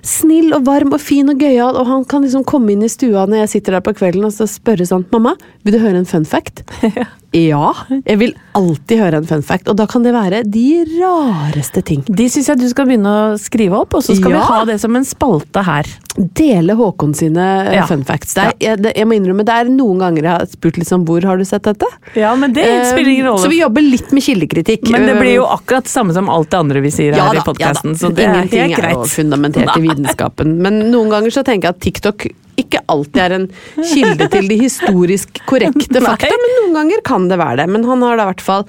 snill 0.07 0.53
og 0.57 0.67
varm 0.69 0.93
og 0.93 1.01
fin 1.03 1.33
og 1.33 1.41
gøyal, 1.41 1.79
og 1.79 1.89
han 1.89 2.07
kan 2.09 2.27
liksom 2.27 2.47
komme 2.49 2.75
inn 2.75 2.85
i 2.85 2.93
stua 2.93 3.25
når 3.27 3.45
jeg 3.45 3.55
sitter 3.57 3.79
der 3.79 3.87
på 3.87 3.97
kvelden 3.97 4.29
og 4.29 4.35
så 4.35 4.49
spørre 4.51 4.87
sånn 4.89 5.09
Mamma, 5.13 5.35
vil 5.65 5.77
du 5.77 5.83
høre 5.83 6.03
en 6.03 6.09
fun 6.09 6.29
fact? 6.29 6.65
ja, 7.33 7.71
jeg 8.05 8.19
vil 8.21 8.33
alltid 8.53 9.01
høre 9.01 9.23
en 9.23 9.27
fun 9.29 9.43
fact, 9.47 9.71
og 9.73 9.77
da 9.79 9.87
kan 9.89 10.05
det 10.05 10.13
være 10.13 10.43
de 10.53 10.83
rareste 10.99 11.81
ting. 11.89 12.03
De 12.05 12.27
syns 12.29 12.51
jeg 12.51 12.61
du 12.61 12.67
skal 12.69 12.85
begynne 12.91 13.09
å 13.09 13.23
skrive 13.41 13.79
opp, 13.79 13.97
og 13.97 14.05
så 14.05 14.17
skal 14.19 14.35
ja. 14.35 14.43
vi 14.43 14.51
ha 14.51 14.59
det 14.69 14.77
som 14.83 14.99
en 14.99 15.07
spalte 15.09 15.63
her. 15.65 15.89
Dele 16.37 16.77
Håkon 16.77 17.15
sine 17.17 17.47
eh, 17.63 17.79
ja. 17.79 17.87
fun 17.89 18.05
facts. 18.05 18.37
Er, 18.37 18.53
jeg, 18.61 18.83
jeg, 18.85 19.09
må 19.09 19.17
innrømme, 19.17 19.47
det 19.49 19.55
er 19.63 19.73
noen 19.73 20.05
ganger 20.05 20.29
jeg 20.29 20.33
har 20.35 20.51
spurt 20.53 20.83
liksom 20.83 21.07
hvor 21.09 21.25
har 21.25 21.41
du 21.41 21.47
sett 21.49 21.65
dette? 21.71 21.89
Ja, 22.21 22.35
men 22.37 22.53
det 22.53 22.67
uh, 22.69 22.85
spiller 22.91 23.15
ingen 23.15 23.31
rolle. 23.31 23.47
Så 23.47 23.53
vi 23.55 23.63
jobber 23.63 23.87
litt 23.87 24.13
med 24.13 24.27
kildekritikk. 24.29 24.93
Men 24.93 25.09
det 25.09 25.17
blir 25.17 25.39
jo 25.39 25.49
akkurat 25.49 25.89
det 25.89 25.95
samme 25.95 26.13
som 26.13 26.29
alt 26.33 26.53
det 26.53 26.61
andre 26.61 26.85
vi 26.85 26.93
sier 26.93 27.17
ja, 27.17 27.31
her 27.31 27.41
da, 27.41 27.47
i 27.47 27.49
podkasten, 27.49 27.97
så 27.97 28.13
det 28.13 28.29
Ingenting 28.29 28.77
er 28.77 28.91
er 28.91 28.97
jo 28.99 29.09
fundamentert 29.09 29.73
i 29.79 29.87
vitenskapen. 29.89 30.59
Men 30.61 30.83
noen 30.93 31.09
ganger 31.17 31.33
så 31.33 31.47
tenker 31.49 31.71
jeg 31.71 31.79
at 31.79 31.85
TikTok 31.89 32.29
ikke 32.63 32.83
alltid 32.93 33.23
er 33.25 33.37
en 33.37 33.47
kilde 33.77 34.29
til 34.33 34.51
de 34.51 34.59
historisk 34.63 35.43
korrekte 35.49 36.03
fakta, 36.07 36.33
men 36.33 36.55
noen 36.59 36.77
ganger 36.81 37.03
kan 37.07 37.29
det 37.31 37.41
være 37.41 37.63
det. 37.63 37.69
Men 37.75 37.87
han 37.89 38.05
har 38.07 38.19
da 38.19 38.27
i 38.27 38.31
hvert 38.33 38.45
fall 38.45 38.67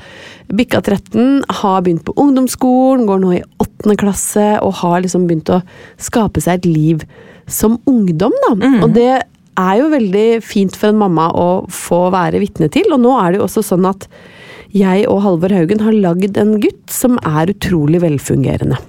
bikka 0.53 0.81
13, 0.83 1.43
har 1.61 1.83
begynt 1.85 2.05
på 2.07 2.15
ungdomsskolen, 2.19 3.05
går 3.09 3.21
nå 3.23 3.35
i 3.37 3.43
åttende 3.63 3.97
klasse 3.99 4.47
og 4.61 4.75
har 4.83 5.03
liksom 5.05 5.27
begynt 5.29 5.53
å 5.53 5.61
skape 6.01 6.43
seg 6.43 6.61
et 6.61 6.69
liv 6.69 7.05
som 7.49 7.79
ungdom, 7.89 8.35
da. 8.47 8.53
Mm. 8.59 8.79
Og 8.85 8.93
det 8.95 9.11
er 9.59 9.75
jo 9.79 9.91
veldig 9.91 10.27
fint 10.45 10.77
for 10.77 10.91
en 10.91 11.01
mamma 11.01 11.29
å 11.37 11.49
få 11.71 12.07
være 12.13 12.41
vitne 12.41 12.69
til, 12.73 12.89
og 12.93 13.03
nå 13.03 13.13
er 13.19 13.33
det 13.33 13.41
jo 13.41 13.47
også 13.47 13.65
sånn 13.73 13.85
at 13.89 14.07
jeg 14.73 15.05
og 15.05 15.21
Halvor 15.21 15.53
Haugen 15.53 15.83
har 15.85 15.93
lagd 15.93 16.39
en 16.41 16.55
gutt 16.61 16.89
som 16.89 17.19
er 17.21 17.51
utrolig 17.53 18.01
velfungerende. 18.01 18.79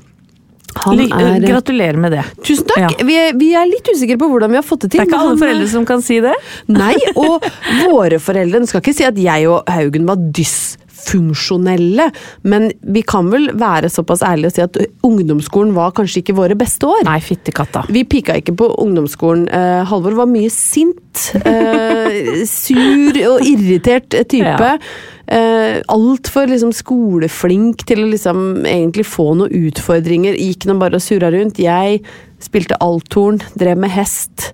Er, 0.74 1.40
Gratulerer 1.40 1.98
med 2.00 2.12
det. 2.12 2.24
Tusen 2.44 2.66
takk! 2.68 2.82
Ja. 2.82 3.06
Vi, 3.06 3.16
er, 3.18 3.34
vi, 3.38 3.50
er, 3.56 3.68
litt 3.70 3.88
usikre 3.88 4.18
på 4.20 4.28
hvordan 4.30 4.52
vi 4.52 4.60
har 4.60 4.66
fått 4.66 4.86
det 4.86 4.94
til. 4.94 5.02
Det 5.02 5.06
er 5.06 5.12
ikke 5.12 5.20
alle 5.22 5.40
foreldre 5.40 5.68
som 5.70 5.86
kan 5.88 6.02
si 6.04 6.20
det. 6.24 6.34
Nei, 6.72 6.94
og 7.24 7.44
våre 7.84 8.20
foreldre 8.22 8.64
Skal 8.68 8.82
ikke 8.82 8.96
si 8.96 9.06
at 9.06 9.20
jeg 9.20 9.46
og 9.50 9.70
Haugen 9.70 10.08
var 10.08 10.20
dysfunksjonelle, 10.36 12.08
men 12.50 12.68
vi 12.96 13.04
kan 13.06 13.30
vel 13.32 13.50
være 13.60 13.90
såpass 13.92 14.24
ærlige 14.26 14.50
og 14.52 14.56
si 14.56 14.64
at 14.64 14.78
ungdomsskolen 15.06 15.74
var 15.76 15.94
kanskje 15.96 16.22
ikke 16.24 16.36
våre 16.38 16.58
beste 16.58 16.88
år. 16.90 17.04
Nei, 17.08 17.18
fittekatta. 17.24 17.86
Vi 17.94 18.04
pika 18.08 18.38
ikke 18.40 18.56
på 18.58 18.70
ungdomsskolen. 18.84 19.48
Uh, 19.52 19.82
Halvor 19.88 20.18
var 20.24 20.30
mye 20.30 20.52
sint. 20.52 21.00
Sur 22.50 23.20
og 23.30 23.44
irritert 23.46 24.10
type. 24.28 24.54
Ja 24.58 24.78
eh, 25.26 25.80
altfor 25.92 26.50
liksom, 26.50 26.72
skoleflink 26.76 27.84
til 27.88 28.04
å 28.04 28.10
liksom 28.12 28.64
egentlig 28.68 29.06
få 29.08 29.32
noen 29.38 29.68
utfordringer. 29.70 30.38
Gikk 30.40 30.68
nå 30.68 30.78
bare 30.80 31.00
og 31.00 31.04
surra 31.04 31.32
rundt. 31.34 31.62
Jeg 31.62 32.00
spilte 32.42 32.78
althorn, 32.84 33.40
drev 33.58 33.80
med 33.84 33.94
hest. 33.94 34.52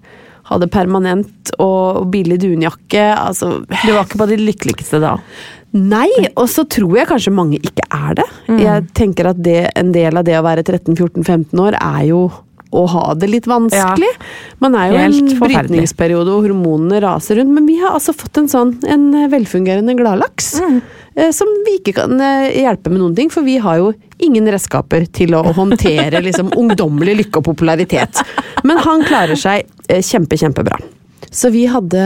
Hadde 0.51 0.71
permanent 0.73 1.53
og 1.63 2.09
billig 2.11 2.41
dunjakke. 2.43 3.07
Altså 3.15 3.61
Du 3.63 3.93
var 3.95 4.05
ikke 4.07 4.23
på 4.25 4.31
de 4.33 4.39
lykkeligste 4.41 5.03
da? 5.03 5.17
Nei, 5.71 6.09
og 6.35 6.49
så 6.51 6.65
tror 6.67 6.97
jeg 6.99 7.07
kanskje 7.07 7.33
mange 7.35 7.61
ikke 7.63 7.85
er 7.95 8.17
det. 8.19 8.27
Mm. 8.49 8.59
Jeg 8.59 8.87
tenker 8.99 9.31
at 9.31 9.43
det, 9.43 9.61
en 9.79 9.93
del 9.95 10.19
av 10.19 10.27
det 10.27 10.35
å 10.39 10.43
være 10.43 10.65
13-14-15 10.67 11.63
år 11.63 11.79
er 11.79 12.07
jo 12.09 12.25
å 12.71 12.85
ha 12.93 13.05
det 13.19 13.31
litt 13.31 13.49
vanskelig. 13.51 14.11
Ja. 14.15 14.31
Man 14.63 14.77
er 14.79 14.93
jo 14.93 14.99
i 15.01 15.05
en 15.09 15.41
brytningsperiode 15.41 16.31
og 16.31 16.47
hormonene 16.47 17.01
raser 17.03 17.41
rundt. 17.41 17.55
Men 17.57 17.67
vi 17.67 17.81
har 17.83 17.97
altså 17.97 18.15
fått 18.17 18.39
en 18.41 18.51
sånn 18.51 18.77
en 18.87 19.11
velfungerende 19.33 19.97
gladlaks. 19.99 20.55
Mm. 20.63 20.81
Eh, 21.15 21.31
som 21.35 21.51
vi 21.67 21.79
ikke 21.81 21.97
kan 21.99 22.21
eh, 22.23 22.63
hjelpe 22.63 22.93
med 22.93 23.03
noen 23.03 23.17
ting, 23.19 23.31
for 23.33 23.47
vi 23.47 23.59
har 23.63 23.81
jo 23.81 23.91
ingen 24.23 24.47
redskaper 24.51 25.09
til 25.11 25.35
å 25.35 25.43
håndtere 25.57 26.23
liksom, 26.27 26.53
ungdommelig 26.59 27.17
lykke 27.25 27.43
og 27.43 27.51
popularitet. 27.51 28.23
Men 28.67 28.81
han 28.85 29.05
klarer 29.07 29.39
seg 29.39 29.67
eh, 29.89 30.03
kjempe, 30.07 30.39
kjempebra. 30.41 30.79
Så 31.31 31.53
vi 31.55 31.63
hadde 31.71 32.01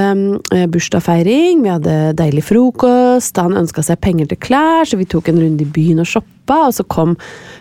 bursdagsfeiring, 0.68 1.62
vi 1.64 1.70
hadde 1.70 1.92
deilig 2.18 2.42
frokost, 2.44 3.38
han 3.40 3.56
ønska 3.56 3.80
seg 3.86 3.96
penger 4.04 4.28
til 4.28 4.40
klær, 4.42 4.84
så 4.84 4.98
vi 5.00 5.06
tok 5.08 5.30
en 5.30 5.38
runde 5.40 5.64
i 5.64 5.70
byen 5.70 6.02
og 6.02 6.10
shoppa, 6.10 6.33
og 6.48 6.74
så 6.76 6.84
kom 6.84 7.16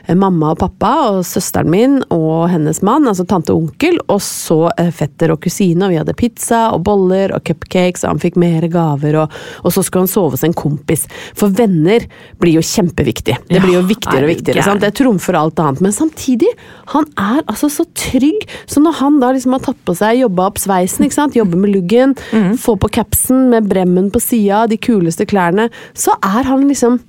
Eh, 0.06 0.16
mamma 0.20 0.52
og 0.52 0.60
pappa 0.60 0.92
og 1.14 1.22
søsteren 1.24 1.70
min 1.72 1.96
og 2.12 2.50
hennes 2.52 2.82
mann, 2.84 3.08
altså 3.08 3.24
tante 3.28 3.54
og 3.54 3.68
onkel, 3.70 3.96
og 4.12 4.20
så 4.24 4.68
eh, 4.76 4.90
fetter 4.92 5.32
og 5.32 5.40
kusine, 5.46 5.86
og 5.86 5.94
vi 5.94 6.00
hadde 6.02 6.16
pizza 6.20 6.66
og 6.76 6.84
boller 6.90 7.32
og 7.36 7.44
cupcakes, 7.48 8.04
og 8.04 8.14
han 8.14 8.24
fikk 8.24 8.40
mer 8.42 8.68
gaver, 8.72 9.16
og, 9.22 9.38
og 9.64 9.76
så 9.76 9.84
skulle 9.86 10.04
han 10.04 10.12
sove 10.12 10.36
hos 10.36 10.44
en 10.44 10.56
kompis. 10.58 11.06
For 11.40 11.54
venner 11.56 12.04
blir 12.42 12.58
jo 12.58 12.66
kjempeviktig. 12.68 13.38
Det 13.48 13.64
blir 13.64 13.78
jo 13.78 13.86
viktigere 13.88 14.28
og 14.28 14.34
viktigere. 14.34 14.66
sant? 14.68 14.84
Det 14.84 14.92
trumfer 15.00 15.40
alt 15.40 15.64
annet. 15.64 15.84
Men 15.86 15.96
samtidig, 15.96 16.52
han 16.92 17.08
er 17.16 17.40
altså 17.46 17.72
så 17.72 17.88
trygg, 17.96 18.44
så 18.68 18.84
når 18.84 19.00
han 19.00 19.22
da 19.24 19.32
liksom 19.32 19.56
har 19.56 19.64
tatt 19.70 19.80
på 19.88 19.96
seg, 19.96 20.20
jobba 20.26 20.50
opp 20.52 20.60
sveisen, 20.60 21.08
ikke 21.08 21.20
sant, 21.22 21.40
jobber 21.40 21.64
med 21.64 21.78
luggen, 21.78 22.18
mm. 22.36 22.52
får 22.60 22.82
på 22.84 22.92
capsen 23.00 23.48
med 23.56 23.72
bremmen 23.72 24.12
på 24.12 24.20
sida, 24.24 24.66
de 24.68 24.80
kuleste 24.84 25.30
klærne, 25.30 25.70
så 25.96 26.18
er 26.20 26.52
han 26.52 26.68
liksom 26.68 27.00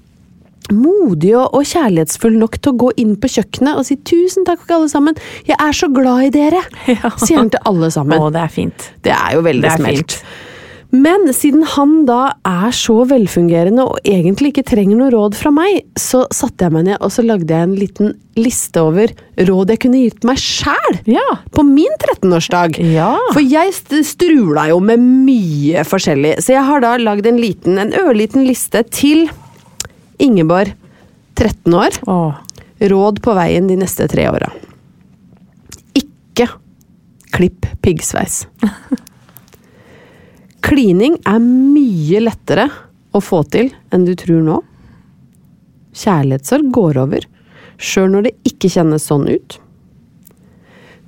modig 0.72 1.34
og, 1.36 1.50
og 1.58 1.66
kjærlighetsfull 1.68 2.38
nok 2.40 2.56
til 2.62 2.72
å 2.72 2.78
gå 2.86 2.92
inn 3.02 3.16
på 3.20 3.28
kjøkkenet 3.36 3.76
og 3.76 3.84
si 3.88 3.96
'tusen 3.96 4.46
takk, 4.48 4.64
alle 4.70 4.88
sammen', 4.88 5.18
jeg 5.46 5.56
er 5.60 5.72
så 5.76 5.90
glad 5.92 6.24
i 6.30 6.30
dere', 6.30 6.64
Ja. 6.94 7.10
sier 7.20 7.38
han 7.42 7.50
til 7.50 7.60
alle 7.66 7.90
sammen. 7.90 8.18
Å, 8.18 8.32
det 8.32 8.40
er 8.46 8.48
fint. 8.52 8.90
Det 9.04 9.12
er 9.12 9.34
jo 9.36 9.42
veldig 9.44 9.68
Det 9.70 9.78
smelt. 9.78 10.18
Men 10.94 11.26
siden 11.34 11.64
han 11.66 12.04
da 12.06 12.34
er 12.46 12.70
så 12.70 13.00
velfungerende 13.10 13.82
og 13.82 13.98
egentlig 14.06 14.52
ikke 14.52 14.62
trenger 14.68 14.94
noe 15.00 15.10
råd 15.10 15.34
fra 15.34 15.50
meg, 15.50 15.80
så 15.98 16.20
satte 16.30 16.68
jeg 16.68 16.72
meg 16.76 16.84
ned 16.86 16.98
og 17.02 17.10
så 17.10 17.24
lagde 17.26 17.50
jeg 17.50 17.66
en 17.66 17.74
liten 17.74 18.12
liste 18.38 18.78
over 18.78 19.10
råd 19.34 19.72
jeg 19.74 19.80
kunne 19.82 20.04
gitt 20.04 20.22
meg 20.28 20.38
sjæl 20.38 21.00
Ja. 21.10 21.24
på 21.50 21.64
min 21.66 21.90
13-årsdag. 21.98 22.78
Ja. 22.94 23.16
For 23.34 23.42
jeg 23.42 23.74
strula 24.06 24.68
jo 24.70 24.78
med 24.78 25.02
mye 25.02 25.82
forskjellig, 25.82 26.36
så 26.46 26.54
jeg 26.54 26.62
har 26.70 26.80
da 26.86 26.94
lagd 27.02 27.26
en 27.26 27.42
liten, 27.42 27.76
en 27.82 27.90
ørliten 27.90 28.46
liste 28.46 28.84
til 28.94 29.26
Ingeborg, 30.18 30.74
13 31.34 31.74
år. 31.74 31.98
Åh. 32.06 32.34
Råd 32.78 33.22
på 33.22 33.34
veien 33.36 33.66
de 33.70 33.76
neste 33.78 34.06
tre 34.10 34.26
åra. 34.28 34.50
Ikke 35.94 36.48
klipp 37.34 37.66
piggsveis. 37.82 38.44
Klining 40.64 41.18
er 41.28 41.42
mye 41.42 42.22
lettere 42.24 42.68
å 43.14 43.20
få 43.22 43.42
til 43.52 43.72
enn 43.94 44.06
du 44.06 44.14
tror 44.18 44.42
nå. 44.44 44.60
Kjærlighetssorg 45.94 46.70
går 46.74 46.98
over, 47.04 47.26
sjøl 47.78 48.10
når 48.14 48.28
det 48.28 48.34
ikke 48.50 48.72
kjennes 48.72 49.06
sånn 49.06 49.28
ut. 49.30 49.58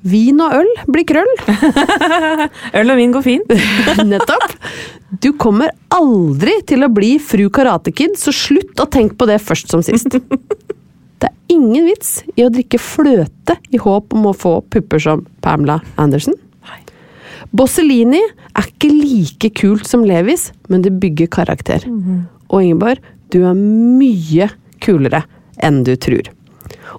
Vin 0.07 0.39
og 0.45 0.53
øl 0.55 0.69
blir 0.93 1.07
krøll. 1.09 1.33
Øl 2.79 2.93
og 2.93 2.99
vin 3.01 3.15
går 3.15 3.25
fint. 3.25 3.55
Nettopp. 4.13 4.53
Du 5.23 5.31
kommer 5.39 5.71
aldri 5.95 6.59
til 6.67 6.85
å 6.85 6.91
bli 6.93 7.17
fru 7.23 7.47
Karatekid, 7.53 8.17
så 8.19 8.35
slutt 8.35 8.81
å 8.83 8.89
tenke 8.91 9.17
på 9.19 9.29
det 9.31 9.39
først 9.45 9.73
som 9.73 9.85
sist. 9.87 10.19
Det 11.21 11.31
er 11.31 11.55
ingen 11.55 11.87
vits 11.89 12.19
i 12.37 12.45
å 12.45 12.51
drikke 12.53 12.77
fløte 12.83 13.55
i 13.73 13.79
håp 13.81 14.13
om 14.13 14.27
å 14.29 14.35
få 14.37 14.59
pupper 14.69 15.01
som 15.01 15.23
Pamela 15.41 15.79
Anderson. 15.97 16.37
Bossellini 17.57 18.21
er 18.21 18.67
ikke 18.67 18.91
like 18.91 19.51
kult 19.57 19.89
som 19.89 20.03
Levis, 20.05 20.51
men 20.69 20.83
det 20.85 20.93
bygger 21.01 21.31
karakter. 21.33 21.87
Og 22.51 22.59
Ingeborg, 22.61 23.01
du 23.33 23.47
er 23.49 23.57
mye 23.57 24.51
kulere 24.85 25.23
enn 25.65 25.81
du 25.87 25.95
tror. 25.97 26.29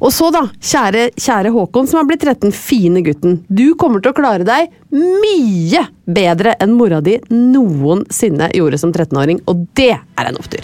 Og 0.01 0.13
så 0.13 0.29
da, 0.33 0.43
kjære, 0.61 1.09
kjære 1.17 1.53
Håkon 1.55 1.89
som 1.89 2.01
har 2.01 2.09
blitt 2.09 2.25
13, 2.25 2.51
fine 2.53 3.03
gutten. 3.05 3.41
Du 3.47 3.71
kommer 3.79 4.03
til 4.03 4.13
å 4.13 4.17
klare 4.17 4.47
deg 4.47 4.71
mye 4.93 5.87
bedre 6.07 6.55
enn 6.61 6.77
mora 6.77 7.01
di 7.03 7.17
noensinne 7.33 8.51
gjorde 8.55 8.81
som 8.81 8.93
13-åring, 8.93 9.43
og 9.49 9.67
det 9.77 9.95
er 9.97 10.29
en 10.29 10.39
opptur. 10.39 10.63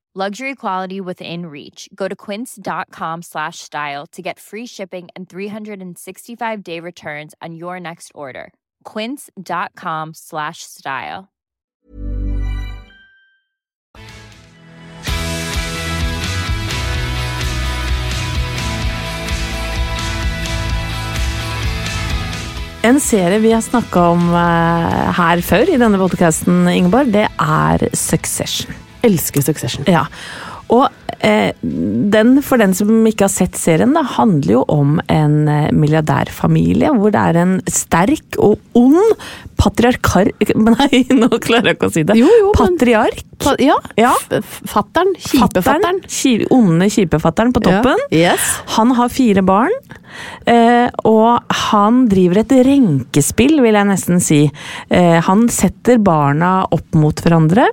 Luxury 0.13 0.55
quality 0.55 0.99
within 0.99 1.45
reach. 1.45 1.87
Go 1.95 2.09
to 2.09 2.17
quince.com 2.17 3.21
slash 3.21 3.59
style 3.59 4.05
to 4.07 4.21
get 4.21 4.39
free 4.41 4.65
shipping 4.65 5.07
and 5.15 5.29
365 5.29 6.63
day 6.63 6.81
returns 6.81 7.33
on 7.41 7.55
your 7.55 7.79
next 7.79 8.11
order. 8.13 8.51
Quince.com 8.83 10.11
slash 10.13 10.63
style. 10.63 11.29
En 22.83 22.99
serie 22.99 23.39
vi 23.39 23.51
har 23.51 23.61
snakka 23.61 24.09
om 24.09 24.29
eh, 24.33 25.11
her 25.15 25.41
før 25.41 25.69
i 25.71 25.79
denne 25.79 26.01
podkasten, 26.01 26.65
Ingeborg, 26.67 27.13
det 27.13 27.29
er 27.39 27.91
Succession. 27.95 28.90
Elsker 29.03 29.41
Succession. 29.41 29.85
Ja. 29.87 30.05
Og 30.69 30.89
den, 31.21 32.37
for 32.45 32.57
den 32.61 32.73
som 32.77 32.89
ikke 33.05 33.27
har 33.27 33.33
sett 33.33 33.57
serien, 33.59 33.93
da, 33.93 34.01
handler 34.17 34.55
jo 34.55 34.63
om 34.73 34.95
en 35.11 35.35
eh, 35.51 35.67
milliardærfamilie 35.77 36.89
hvor 36.97 37.13
det 37.13 37.21
er 37.31 37.39
en 37.43 37.53
sterk 37.69 38.37
og 38.41 38.57
ond 38.77 38.97
patriarkar... 39.61 40.31
Nei, 40.71 41.03
nå 41.13 41.29
klarer 41.43 41.71
jeg 41.71 41.77
ikke 41.77 41.89
å 41.91 41.93
si 41.93 42.03
det. 42.09 42.15
Jo, 42.17 42.29
jo, 42.41 42.53
Patriark. 42.57 43.21
Pa- 43.41 43.55
Ja. 43.61 43.75
Ja. 43.97 44.11
Fattern. 44.69 45.13
Kjipefattern. 45.21 46.01
Onde 46.53 46.87
kjipefatteren 46.93 47.53
på 47.55 47.61
toppen. 47.65 48.01
Ja. 48.13 48.31
Yes. 48.33 48.49
Han 48.77 48.93
har 48.97 49.09
fire 49.13 49.41
barn, 49.45 49.73
eh, 50.49 50.89
og 51.09 51.53
han 51.69 52.03
driver 52.11 52.41
et 52.43 52.53
renkespill, 52.67 53.59
vil 53.65 53.77
jeg 53.77 53.89
nesten 53.89 54.21
si. 54.21 54.41
Eh, 54.89 55.17
han 55.25 55.45
setter 55.53 56.01
barna 56.01 56.63
opp 56.73 56.97
mot 56.97 57.21
hverandre. 57.25 57.69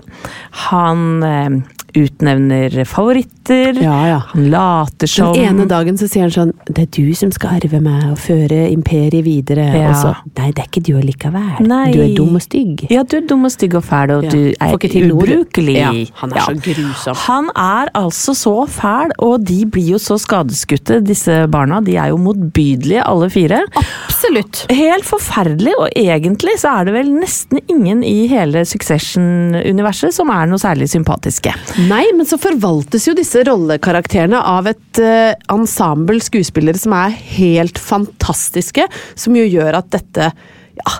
Han 0.68 1.04
eh, 1.24 1.58
utnevner 1.96 2.84
favoritter. 2.84 3.78
Ja, 3.82 4.08
ja. 4.08 4.22
Han 4.32 4.50
later 4.50 5.06
som 5.10 5.32
Den 5.32 5.44
ene 5.54 5.66
dagen 5.68 5.98
så 5.98 6.08
sier 6.10 6.26
han 6.26 6.32
sånn 6.34 6.52
Det 6.66 6.84
er 6.84 6.90
du 6.92 7.14
som 7.16 7.30
skal 7.32 7.58
arve 7.58 7.80
meg 7.80 8.10
og 8.10 8.18
føre 8.20 8.66
imperiet 8.68 9.24
videre. 9.26 9.66
Ja. 9.72 9.92
Og 9.92 9.96
så 10.02 10.12
Nei, 10.38 10.50
det 10.54 10.62
er 10.62 10.68
ikke 10.68 10.82
du 10.86 10.92
allikevel. 10.98 11.66
Nei. 11.66 11.86
Du 11.94 12.02
er 12.04 12.12
dum 12.16 12.36
og 12.38 12.44
stygg. 12.44 12.84
Ja, 12.92 13.02
du 13.02 13.16
er 13.18 13.24
dum 13.26 13.46
og 13.48 13.52
stygg 13.54 13.74
og 13.78 13.84
fæl, 13.86 14.12
og 14.14 14.28
du 14.30 14.52
er 14.54 14.74
ubrukelig. 15.08 15.76
Ja, 15.78 15.90
han 16.20 16.34
er 16.34 16.44
så 16.44 16.54
grusom. 16.62 17.18
Han 17.24 17.50
er 17.54 17.90
altså 17.98 18.34
så 18.38 18.54
fæl, 18.70 19.14
og 19.24 19.46
de 19.48 19.62
blir 19.66 19.94
jo 19.94 20.00
så 20.02 20.18
skadeskutte, 20.20 21.00
disse 21.04 21.40
barna. 21.50 21.80
De 21.84 21.96
er 21.98 22.12
jo 22.12 22.20
motbydelige, 22.22 23.02
alle 23.02 23.30
fire. 23.32 23.62
Absolutt. 23.80 24.64
Helt 24.70 25.08
forferdelig, 25.08 25.74
og 25.78 25.90
egentlig 25.98 26.58
så 26.62 26.76
er 26.78 26.88
det 26.88 26.96
vel 26.98 27.10
nesten 27.16 27.62
ingen 27.66 28.04
i 28.06 28.28
hele 28.30 28.64
Succession-universet 28.68 30.14
som 30.14 30.30
er 30.34 30.48
noe 30.50 30.62
særlig 30.62 30.90
sympatiske. 30.92 31.54
Nei, 31.86 32.08
men 32.16 32.26
så 32.26 32.40
forvaltes 32.42 33.04
jo 33.06 33.14
disse 33.14 33.44
rollekarakterene 33.46 34.40
av 34.50 34.66
et 34.66 34.98
uh, 34.98 35.30
ensemble 35.54 36.18
skuespillere 36.24 36.80
som 36.80 36.96
er 36.98 37.14
helt 37.36 37.78
fantastiske, 37.78 38.88
som 39.14 39.36
jo 39.38 39.44
gjør 39.46 39.78
at 39.78 39.92
dette 39.94 40.32
ja, 40.78 40.94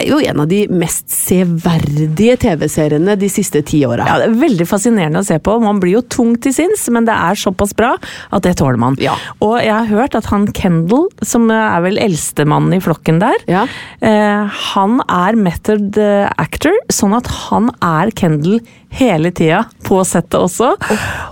er 0.00 0.08
jo 0.10 0.18
en 0.24 0.40
av 0.44 0.48
de 0.50 0.62
mest 0.72 1.06
severdige 1.12 2.36
TV-seriene 2.42 3.16
de 3.20 3.28
siste 3.32 3.62
ti 3.66 3.82
åra. 3.86 4.06
Ja, 4.08 4.16
det 4.20 4.28
er 4.30 4.38
veldig 4.40 4.66
fascinerende 4.68 5.22
å 5.22 5.26
se 5.26 5.38
på. 5.42 5.56
Man 5.62 5.80
blir 5.82 5.98
jo 5.98 6.02
tung 6.12 6.34
til 6.42 6.54
sinns, 6.56 6.86
men 6.92 7.06
det 7.08 7.14
er 7.16 7.38
såpass 7.40 7.74
bra 7.78 7.94
at 8.30 8.42
det 8.46 8.56
tåler 8.60 8.80
man. 8.80 8.98
Ja. 9.02 9.14
Og 9.44 9.58
jeg 9.60 9.72
har 9.74 9.88
hørt 9.90 10.16
at 10.18 10.28
han 10.32 10.48
Kendal, 10.56 11.08
som 11.26 11.48
er 11.54 11.80
vel 11.84 12.00
eldstemannen 12.02 12.76
i 12.76 12.82
flokken 12.84 13.20
der, 13.22 13.38
Ja. 13.50 13.66
eh, 14.00 14.46
han 14.74 15.00
er 15.08 15.36
method 15.36 15.96
eh, 15.98 16.28
actor, 16.38 16.72
sånn 16.92 17.16
at 17.16 17.26
han 17.50 17.70
er 17.82 18.10
Kendal 18.10 18.60
hele 18.90 19.30
tida 19.30 19.64
på 19.86 20.00
settet 20.04 20.34
også. 20.40 20.72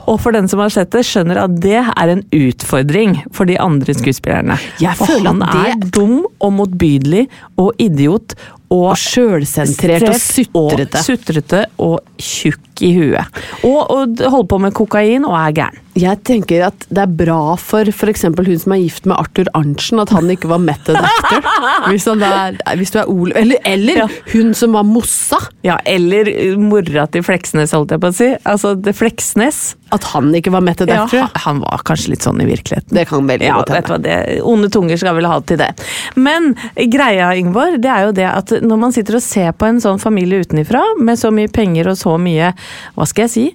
Og 0.06 0.20
for 0.22 0.30
den 0.32 0.46
som 0.48 0.60
har 0.62 0.70
sett 0.70 0.92
det, 0.94 1.02
skjønner 1.08 1.40
at 1.42 1.56
det 1.60 1.80
er 1.82 2.08
en 2.12 2.22
utfordring 2.30 3.16
for 3.34 3.46
de 3.50 3.56
andre 3.58 3.94
skuespillerne. 3.98 4.58
Jeg 4.78 4.94
For 4.96 5.06
føler 5.10 5.26
han 5.32 5.40
det- 5.40 5.72
er 5.72 5.90
dum 5.90 6.20
og 6.40 6.52
motbydelig 6.52 7.26
og 7.58 7.72
idiot 7.82 8.34
og 8.74 8.92
sjølsentrert 9.00 10.08
og 10.10 10.18
sutrete. 10.20 10.98
og 11.00 11.04
sutrete 11.06 11.64
og 11.80 12.00
tjukk 12.20 12.64
i 12.84 12.92
huet. 12.94 13.38
Og, 13.66 13.80
og 13.90 14.20
holder 14.22 14.48
på 14.52 14.58
med 14.62 14.74
kokain 14.76 15.24
og 15.26 15.34
er 15.40 15.54
gæren. 15.56 15.84
Jeg 15.98 16.20
tenker 16.22 16.60
at 16.68 16.84
det 16.94 17.00
er 17.02 17.10
bra 17.10 17.56
for 17.58 17.88
f.eks. 17.90 18.20
hun 18.28 18.58
som 18.62 18.74
er 18.76 18.82
gift 18.84 19.08
med 19.10 19.16
Arthur 19.18 19.48
Arntzen, 19.58 19.98
at 19.98 20.12
han 20.14 20.28
ikke 20.30 20.46
var 20.46 20.60
method 20.62 20.94
actor. 20.94 21.42
Hvis, 21.90 22.06
er, 22.06 22.54
hvis 22.78 22.92
du 22.94 22.98
er 23.00 23.08
Ole 23.10 23.32
Eller, 23.40 23.58
eller 23.66 23.98
Ja. 24.04 24.06
hun 24.30 24.52
som 24.54 24.76
var 24.76 24.84
Mossa. 24.86 25.40
Ja, 25.66 25.78
eller 25.88 26.28
uh, 26.30 26.60
mora 26.60 27.06
til 27.10 27.24
Fleksnes, 27.26 27.72
holdt 27.74 27.96
jeg 27.96 28.02
på 28.04 28.10
å 28.12 28.14
si. 28.14 28.28
Altså, 28.46 28.76
det 28.78 28.94
Fleksnes. 28.98 29.58
At 29.94 30.04
han 30.12 30.30
ikke 30.38 30.52
var 30.54 30.62
method 30.62 30.90
Ja, 30.92 31.02
actor. 31.08 31.26
han, 31.46 31.64
var 31.64 31.82
kanskje 31.88 32.12
litt 32.14 32.22
sånn 32.28 32.38
i 32.44 32.46
virkeligheten. 32.46 32.94
Det 32.94 33.06
kan 33.10 33.26
veldig 33.26 33.48
Ja, 33.48 33.58
godt 33.58 33.90
hende. 33.90 34.18
Onde 34.46 34.70
tunger 34.70 35.00
skal 35.00 35.16
vel 35.18 35.26
ha 35.26 35.40
til 35.48 35.58
det. 35.58 35.72
Men 36.14 36.52
greia, 36.92 37.32
Ingvor, 37.40 37.74
det 37.82 37.90
er 37.90 38.06
jo 38.06 38.14
det 38.20 38.28
at 38.28 38.54
når 38.64 38.80
man 38.80 38.94
sitter 38.94 39.18
og 39.18 39.24
ser 39.24 39.52
på 39.56 39.68
en 39.68 39.80
sånn 39.82 40.00
familie 40.02 40.44
utenifra, 40.44 40.82
med 41.00 41.20
så 41.20 41.32
mye 41.34 41.50
penger 41.52 41.92
og 41.92 41.98
så 42.00 42.16
mye, 42.20 42.52
hva 42.96 43.08
skal 43.08 43.26
jeg 43.26 43.34
si, 43.34 43.46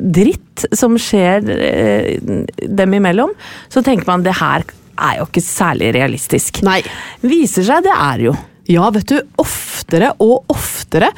dritt 0.00 0.66
som 0.76 0.96
skjer 1.00 1.46
eh, 1.56 2.38
dem 2.68 2.96
imellom, 2.98 3.32
så 3.72 3.84
tenker 3.86 4.08
man 4.10 4.26
det 4.26 4.36
her 4.40 4.66
er 5.00 5.20
jo 5.20 5.28
ikke 5.28 5.44
særlig 5.44 5.94
realistisk. 5.96 6.60
Nei. 6.66 6.80
Viser 7.24 7.64
seg 7.66 7.86
det 7.86 7.94
er 7.96 8.26
jo. 8.28 8.34
Ja, 8.70 8.90
vet 8.94 9.08
du, 9.10 9.16
oftere 9.40 10.12
og 10.20 10.50
oftere 10.52 11.10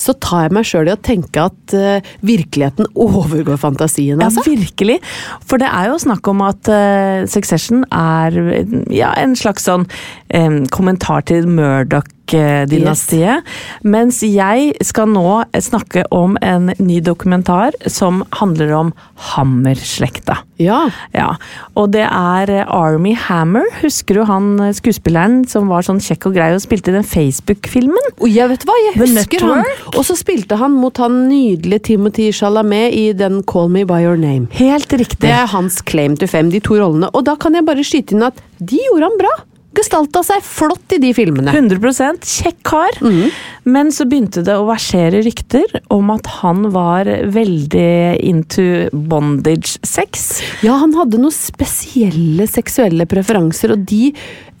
så 0.00 0.14
tar 0.22 0.46
jeg 0.46 0.54
meg 0.56 0.68
sjøl 0.68 0.88
i 0.88 0.94
å 0.94 1.00
tenke 1.02 1.44
at 1.50 1.74
uh, 1.76 2.12
virkeligheten 2.24 2.88
overgår 2.94 3.58
fantasien. 3.60 4.20
Ja, 4.20 4.30
Altså. 4.30 4.44
virkelig. 4.46 5.00
For 5.46 5.60
det 5.60 5.68
er 5.68 5.90
jo 5.90 5.98
snakk 6.00 6.30
om 6.30 6.44
at 6.46 6.70
uh, 6.70 7.26
Succession 7.30 7.84
er 7.90 8.38
ja, 8.94 9.12
en 9.18 9.34
slags 9.38 9.66
sånn 9.68 9.86
um, 10.34 10.62
kommentar 10.72 11.26
til 11.28 11.48
Murdoch-dynastiet. 12.30 13.46
Mens 13.82 14.20
jeg 14.24 14.74
skal 14.84 15.10
nå 15.10 15.44
snakke 15.60 16.04
om 16.14 16.36
en 16.42 16.72
ny 16.78 17.00
dokumentar 17.04 17.76
som 17.90 18.22
handler 18.38 18.72
om 18.76 18.92
Hammer-slekta. 19.30 20.40
Ja. 20.60 20.90
Ja, 21.16 21.34
og 21.78 21.92
det 21.94 22.04
er 22.04 22.52
Army 22.66 23.14
Hammer. 23.16 23.64
Husker 23.80 24.20
du 24.20 24.24
han 24.28 24.52
eh, 24.60 24.74
skuespilleren 24.76 25.42
som 25.48 25.70
var 25.72 25.84
sånn 25.86 26.00
kjekk 26.04 26.28
og 26.28 26.36
grei 26.36 26.50
og 26.54 26.62
spilte 26.64 26.92
i 26.92 26.96
den 26.98 27.06
Facebook-filmen? 27.06 28.12
Og 28.20 28.28
jeg 28.28 28.50
vet 28.52 28.66
hva, 28.68 28.76
jeg 28.86 28.98
husker 29.00 29.46
han. 29.46 29.64
Og 29.94 30.02
så 30.06 30.16
spilte 30.18 30.58
han 30.60 30.76
mot 30.76 30.96
han 31.00 31.22
nydelige 31.30 31.86
Timothy 31.92 32.30
Chalamet 32.36 32.96
i 32.96 33.06
den 33.16 33.40
Call 33.48 33.72
Me 33.72 33.86
By 33.88 34.02
Your 34.04 34.20
Name. 34.20 34.50
Helt 34.56 34.92
riktig. 34.92 35.22
Det 35.24 35.32
er 35.32 35.48
hans 35.52 35.80
claim 35.86 36.16
to 36.20 36.28
fame, 36.30 36.52
de 36.52 36.60
to 36.64 36.76
rollene. 36.80 37.10
Og 37.16 37.24
da 37.28 37.36
kan 37.40 37.56
jeg 37.56 37.66
bare 37.68 37.86
skyte 37.86 38.16
inn 38.16 38.28
at 38.28 38.40
de 38.60 38.80
gjorde 38.90 39.08
han 39.08 39.20
bra. 39.20 39.36
Gestalta 39.76 40.22
seg 40.26 40.42
flott 40.42 40.96
i 40.96 40.98
de 41.02 41.12
filmene. 41.14 41.52
100 41.54 42.18
kjekk 42.26 42.60
kar. 42.66 42.96
Men 43.68 43.92
så 43.94 44.06
begynte 44.08 44.42
det 44.46 44.56
å 44.58 44.66
versere 44.68 45.22
rykter 45.22 45.80
om 45.94 46.10
at 46.14 46.26
han 46.40 46.70
var 46.74 47.08
veldig 47.30 48.18
into 48.26 48.88
bondage-sex. 48.90 50.28
Ja, 50.66 50.78
han 50.82 50.96
hadde 50.98 51.20
noen 51.22 51.34
spesielle 51.34 52.48
seksuelle 52.50 53.06
preferanser, 53.10 53.76
og 53.76 53.86
de 53.90 54.10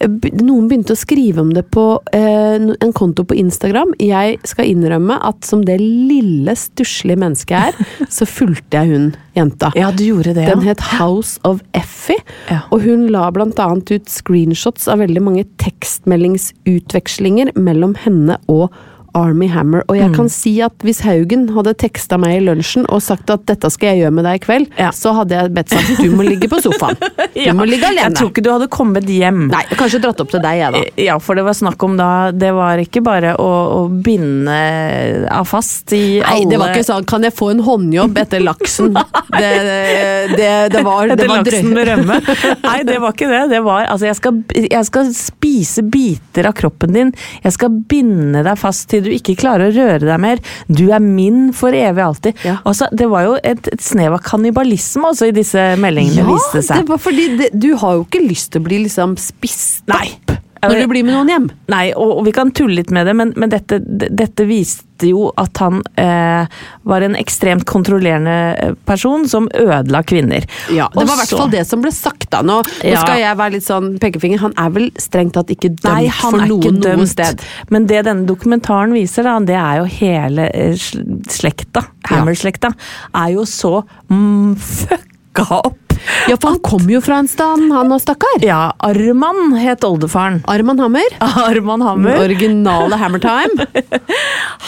Noen 0.00 0.68
begynte 0.70 0.94
å 0.94 0.98
skrive 0.98 1.42
om 1.42 1.50
det 1.52 1.66
på 1.74 1.82
eh, 2.16 2.56
en 2.56 2.92
konto 2.96 3.24
på 3.28 3.36
Instagram. 3.36 3.92
Jeg 4.00 4.38
skal 4.48 4.70
innrømme 4.70 5.18
at 5.28 5.44
som 5.44 5.60
det 5.66 5.76
lille, 5.80 6.54
stusslige 6.56 7.20
mennesket 7.20 7.52
jeg 7.52 7.74
er, 7.74 7.90
så 8.16 8.24
fulgte 8.28 8.80
jeg 8.80 8.94
hun 8.94 9.10
jenta. 9.36 9.68
Ja, 9.76 9.90
du 9.92 10.00
gjorde 10.06 10.32
det, 10.38 10.46
Den 10.48 10.64
het 10.64 10.80
House 10.96 11.36
of 11.44 11.60
Effie, 11.76 12.16
Ja. 12.48 12.62
og 12.72 12.80
hun 12.86 13.08
la 13.12 13.26
blant 13.34 13.60
annet 13.60 13.92
ut 13.92 14.08
screenshots 14.10 14.88
av 14.88 15.02
veldig 15.04 15.22
mange 15.26 15.44
tekstmeldingsutvekslinger 15.60 17.52
mellom 17.60 17.94
henne 18.04 18.38
og 18.48 18.70
Army 19.14 19.48
Hammer. 19.48 19.82
Og 19.88 19.96
Mm. 19.96 20.00
jeg 20.00 20.14
kan 20.16 20.28
si 20.28 20.60
at 20.62 20.72
hvis 20.86 21.00
Haugen 21.02 21.48
hadde 21.54 21.74
teksta 21.74 22.18
meg 22.18 22.36
i 22.40 22.44
lunsjen 22.44 22.84
og 22.88 23.02
sagt 23.02 23.30
at 23.30 23.44
'dette 23.46 23.70
skal 23.70 23.88
jeg 23.96 24.04
gjøre 24.04 24.12
med 24.12 24.24
deg 24.24 24.40
i 24.40 24.44
kveld', 24.44 24.68
Ja. 24.78 24.90
så 24.90 25.14
hadde 25.14 25.30
jeg 25.34 25.54
bedt 25.54 25.68
sagt 25.70 25.96
'du 26.00 26.10
må 26.16 26.22
ligge 26.28 26.48
på 26.48 26.60
sofaen'. 26.60 26.96
Du 27.34 27.52
må 27.54 27.64
ligge 27.66 27.84
alene. 27.86 28.10
Jeg 28.10 28.14
tror 28.14 28.30
ikke 28.30 28.42
du 28.42 28.50
hadde 28.50 28.68
kommet 28.68 29.04
hjem. 29.06 29.48
Nei, 29.50 29.62
kanskje 29.74 30.00
dratt 30.02 30.20
opp 30.20 30.30
til 30.30 30.40
deg, 30.40 30.58
jeg, 30.58 30.72
da. 30.72 31.02
Ja, 31.02 31.18
for 31.18 31.34
det 31.34 31.44
var 31.44 31.52
snakk 31.54 31.82
om 31.82 31.96
da 31.96 32.30
Det 32.32 32.52
var 32.52 32.76
ikke 32.78 33.02
bare 33.02 33.34
å, 33.36 33.86
å 33.86 34.02
binde 34.02 35.28
av 35.30 35.46
fast 35.48 35.92
i 35.92 36.20
alle 36.20 36.44
Nei, 36.44 36.50
det 36.50 36.58
var 36.58 36.74
ikke 36.74 36.84
sånn 36.86 37.04
'kan 37.06 37.22
jeg 37.22 37.32
få 37.34 37.50
en 37.50 37.60
håndjobb 37.64 38.18
etter 38.18 38.40
laksen'? 38.40 38.94
Det, 39.40 40.36
det, 40.36 40.72
det 40.72 40.82
var, 40.84 41.06
det 41.08 41.26
var 41.28 41.38
laksen 41.44 41.72
med 41.72 41.86
rømme. 41.88 42.16
Nei, 42.66 42.82
det 42.82 42.98
var 43.00 43.12
ikke 43.14 43.28
det. 43.30 43.42
Det 43.50 43.60
var 43.64 43.86
altså 43.86 44.06
jeg 44.10 44.16
skal, 44.16 44.40
jeg 44.56 44.84
skal 44.88 45.12
spise 45.14 45.82
biter 45.86 46.48
av 46.50 46.52
kroppen 46.58 46.92
din. 46.92 47.12
Jeg 47.44 47.52
skal 47.56 47.70
binde 47.88 48.42
deg 48.44 48.58
fast 48.58 48.88
til 48.90 48.99
du 49.04 49.10
ikke 49.14 49.36
klarer 49.40 49.70
å 49.70 49.74
røre 49.76 50.02
deg 50.04 50.20
mer. 50.22 50.42
Du 50.68 50.86
er 50.90 51.02
min 51.04 51.50
for 51.56 51.76
evig 51.76 52.04
alltid. 52.04 52.44
Ja. 52.46 52.58
Altså, 52.68 52.88
det 52.92 53.08
var 53.10 53.28
jo 53.28 53.38
et, 53.38 53.70
et 53.72 53.84
snev 53.84 54.16
av 54.18 54.24
kannibalisme 54.26 55.12
også 55.12 55.30
i 55.30 55.36
disse 55.36 55.70
meldingene, 55.80 56.26
viste 56.28 56.60
det 56.60 56.66
seg. 56.68 56.84
det 56.84 56.94
var 56.94 57.02
fordi 57.02 57.26
det, 57.40 57.50
du 57.56 57.72
har 57.80 57.98
jo 57.98 58.06
ikke 58.06 58.24
lyst 58.26 58.52
til 58.54 58.62
å 58.62 58.68
bli 58.68 58.84
liksom 58.86 59.16
spist 59.20 59.88
Nei. 59.90 60.06
opp 60.14 60.49
når 60.62 60.82
du 60.82 60.86
blir 60.90 61.04
med 61.06 61.14
noen 61.16 61.28
hjem. 61.32 61.48
Nei, 61.72 61.86
og, 61.96 62.18
og 62.18 62.24
vi 62.26 62.32
kan 62.36 62.50
tulle 62.52 62.80
litt 62.80 62.90
med 62.92 63.06
det, 63.08 63.14
men, 63.16 63.32
men 63.40 63.52
dette, 63.52 63.78
dette 63.80 64.44
viste 64.48 65.08
jo 65.08 65.30
at 65.40 65.56
han 65.62 65.78
eh, 65.96 66.44
var 66.84 67.04
en 67.06 67.14
ekstremt 67.16 67.64
kontrollerende 67.68 68.34
eh, 68.60 68.74
person 68.84 69.24
som 69.30 69.46
ødela 69.56 70.02
kvinner. 70.04 70.44
Ja, 70.68 70.90
Det 70.92 71.06
var 71.08 71.16
i 71.16 71.20
hvert 71.22 71.32
fall 71.38 71.52
det 71.54 71.64
som 71.68 71.80
ble 71.80 71.92
sagt 71.96 72.28
da. 72.34 72.42
Nå, 72.44 72.58
nå 72.60 72.90
Ja. 72.92 73.00
skal 73.00 73.22
jeg 73.22 73.38
være 73.40 73.54
litt 73.56 73.64
sånn 73.64 73.94
pekefinger. 74.02 74.42
Han 74.44 74.56
er 74.60 74.74
vel 74.76 74.90
strengt 75.00 75.38
tatt 75.38 75.52
ikke 75.54 75.72
dømt 75.72 75.88
Nei, 75.88 76.10
for 76.12 76.36
noe 76.44 76.74
noe 76.76 77.08
sted. 77.08 77.40
Men 77.72 77.88
det 77.88 78.04
denne 78.10 78.28
dokumentaren 78.28 78.92
viser, 78.96 79.24
da, 79.24 79.38
det 79.40 79.56
er 79.56 79.80
jo 79.80 79.88
hele 79.96 80.50
eh, 80.52 80.88
slekta, 81.32 81.86
Hammer-slekta, 82.10 82.74
er 83.16 83.36
jo 83.38 83.46
så 83.48 83.78
mm, 84.12 84.56
fucka 84.80 85.62
opp. 85.64 85.89
Ja, 86.28 86.36
for 86.36 86.52
han 86.52 86.60
kom 86.64 86.88
jo 86.90 87.00
fra 87.04 87.20
en 87.22 87.28
stand, 87.30 87.70
han 87.72 87.92
og 87.92 88.00
stakkar. 88.02 88.40
Ja, 88.44 88.72
Arman 88.84 89.54
het 89.60 89.84
oldefaren. 89.86 90.40
Arman 90.50 90.80
Hammer. 90.80 91.16
Arman 91.48 91.84
Hammer. 91.84 92.20
Originale 92.24 92.98
Hammertime. 93.00 93.66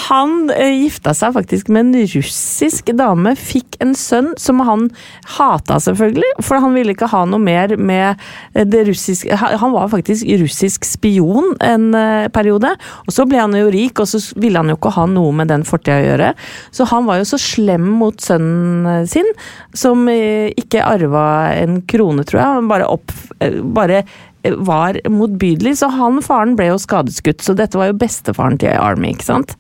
Han 0.08 0.50
eh, 0.50 0.72
gifta 0.82 1.12
seg 1.16 1.34
faktisk 1.36 1.68
med 1.72 1.86
en 1.86 2.06
russisk 2.14 2.90
dame, 2.98 3.34
fikk 3.38 3.78
en 3.84 3.94
sønn 3.96 4.32
som 4.40 4.60
han 4.66 4.88
hata 5.36 5.78
selvfølgelig, 5.82 6.32
for 6.44 6.60
han 6.62 6.74
ville 6.76 6.94
ikke 6.94 7.08
ha 7.12 7.22
noe 7.28 7.40
mer 7.42 7.74
med 7.78 8.20
eh, 8.54 8.66
det 8.68 8.84
russiske 8.88 9.36
Han 9.36 9.74
var 9.74 9.90
faktisk 9.92 10.26
russisk 10.42 10.86
spion 10.88 11.52
en 11.62 11.92
eh, 11.96 12.28
periode, 12.34 12.74
og 13.06 13.14
så 13.14 13.26
ble 13.28 13.40
han 13.40 13.56
jo 13.56 13.70
rik, 13.72 14.02
og 14.02 14.10
så 14.10 14.20
ville 14.40 14.60
han 14.60 14.72
jo 14.72 14.78
ikke 14.78 14.94
ha 14.96 15.06
noe 15.10 15.32
med 15.36 15.52
den 15.52 15.66
fortida 15.68 16.00
å 16.00 16.06
gjøre. 16.06 16.32
Så 16.74 16.88
han 16.90 17.06
var 17.08 17.20
jo 17.20 17.28
så 17.32 17.40
slem 17.40 17.86
mot 18.00 18.20
sønnen 18.22 19.06
sin, 19.08 19.28
som 19.76 20.04
ikke 20.08 20.82
arva 20.84 21.21
en 21.62 21.80
krone, 21.88 22.24
tror 22.28 22.40
jeg. 22.42 22.58
Han 22.60 22.68
bare 22.70 22.86
opp... 22.90 23.12
eh, 23.40 23.58
bare 23.62 24.02
eh, 24.44 24.54
var 24.58 24.98
motbydelig, 25.08 25.76
så 25.82 25.90
han 25.94 26.20
faren 26.24 26.56
ble 26.58 26.70
jo 26.72 26.78
skadeskutt, 26.82 27.42
så 27.46 27.54
dette 27.58 27.78
var 27.78 27.90
jo 27.92 27.98
bestefaren 28.00 28.58
til 28.62 28.74
Army, 28.78 29.12
ikke 29.14 29.28
sant. 29.30 29.56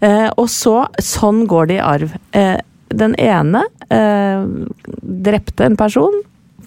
Eh, 0.00 0.28
og 0.36 0.48
så, 0.52 0.86
sånn 1.00 1.46
går 1.50 1.70
det 1.70 1.78
i 1.80 1.84
arv. 1.84 2.12
Eh, 2.36 2.58
den 2.90 3.14
ene 3.20 3.62
eh, 3.92 4.44
drepte 5.26 5.66
en 5.68 5.76
person, 5.78 6.16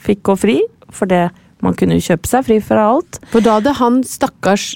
fikk 0.04 0.22
gå 0.30 0.36
fri, 0.40 0.58
for 0.94 1.10
det 1.10 1.28
man 1.64 1.76
kunne 1.80 1.96
jo 1.98 2.04
kjøpe 2.12 2.28
seg 2.28 2.46
fri 2.48 2.58
fra 2.64 2.90
alt. 2.94 3.20
For 3.32 3.44
da 3.44 3.58
hadde 3.60 3.74
han 3.80 4.02
stakkars 4.08 4.74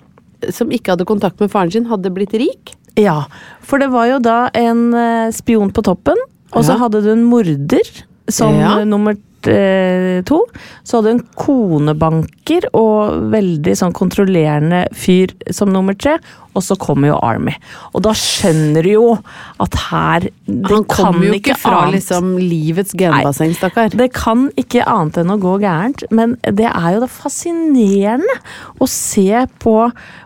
som 0.53 0.69
ikke 0.71 0.93
hadde 0.93 1.07
kontakt 1.09 1.39
med 1.41 1.49
faren 1.51 1.71
sin, 1.73 1.87
hadde 1.89 2.11
blitt 2.13 2.35
rik. 2.37 2.73
Ja, 2.97 3.23
for 3.65 3.81
det 3.81 3.89
var 3.93 4.07
jo 4.09 4.19
da 4.23 4.37
en 4.57 4.87
eh, 4.97 5.29
spion 5.35 5.69
på 5.73 5.83
toppen, 5.85 6.17
og 6.53 6.63
så 6.63 6.73
Ja. 6.77 6.81
hadde 6.85 7.01
du 7.05 7.11
en 7.11 7.25
morder 7.29 7.89
som 8.31 8.55
Ja. 8.57 8.79
eh, 8.79 8.85
nummer 8.89 9.17
eh, 9.51 10.19
to. 10.27 10.41
Så 10.83 10.99
hadde 10.99 11.15
hun 11.15 11.23
konebanker 11.37 12.69
og 12.77 13.31
veldig 13.33 13.75
sånn 13.77 13.95
kontrollerende 13.97 14.85
fyr 14.97 15.33
som 15.53 15.73
nummer 15.73 15.97
tre. 15.97 16.17
Og 16.57 16.63
så 16.65 16.77
kommer 16.81 17.11
jo 17.11 17.19
Army. 17.21 17.53
Og 17.93 18.01
da 18.07 18.13
skjønner 18.17 18.85
du 18.85 18.91
jo 18.95 19.05
at 19.61 19.77
her 19.87 20.27
det 20.47 20.71
Han 20.73 20.85
kan 20.89 21.21
ikke 21.35 21.55
fra 21.59 21.83
annet. 21.83 21.97
liksom 21.99 22.33
livets 22.41 22.95
genbasseng, 22.97 23.53
stakkar. 23.57 23.93
Det 23.93 24.09
kan 24.15 24.47
ikke 24.57 24.85
annet 24.87 25.19
enn 25.21 25.33
å 25.33 25.37
gå 25.41 25.57
gærent, 25.61 26.03
men 26.09 26.35
det 26.43 26.67
er 26.69 26.95
jo 26.95 27.03
det 27.03 27.11
fascinerende 27.13 28.37
å 28.81 28.87
se 28.89 29.45
på 29.61 29.75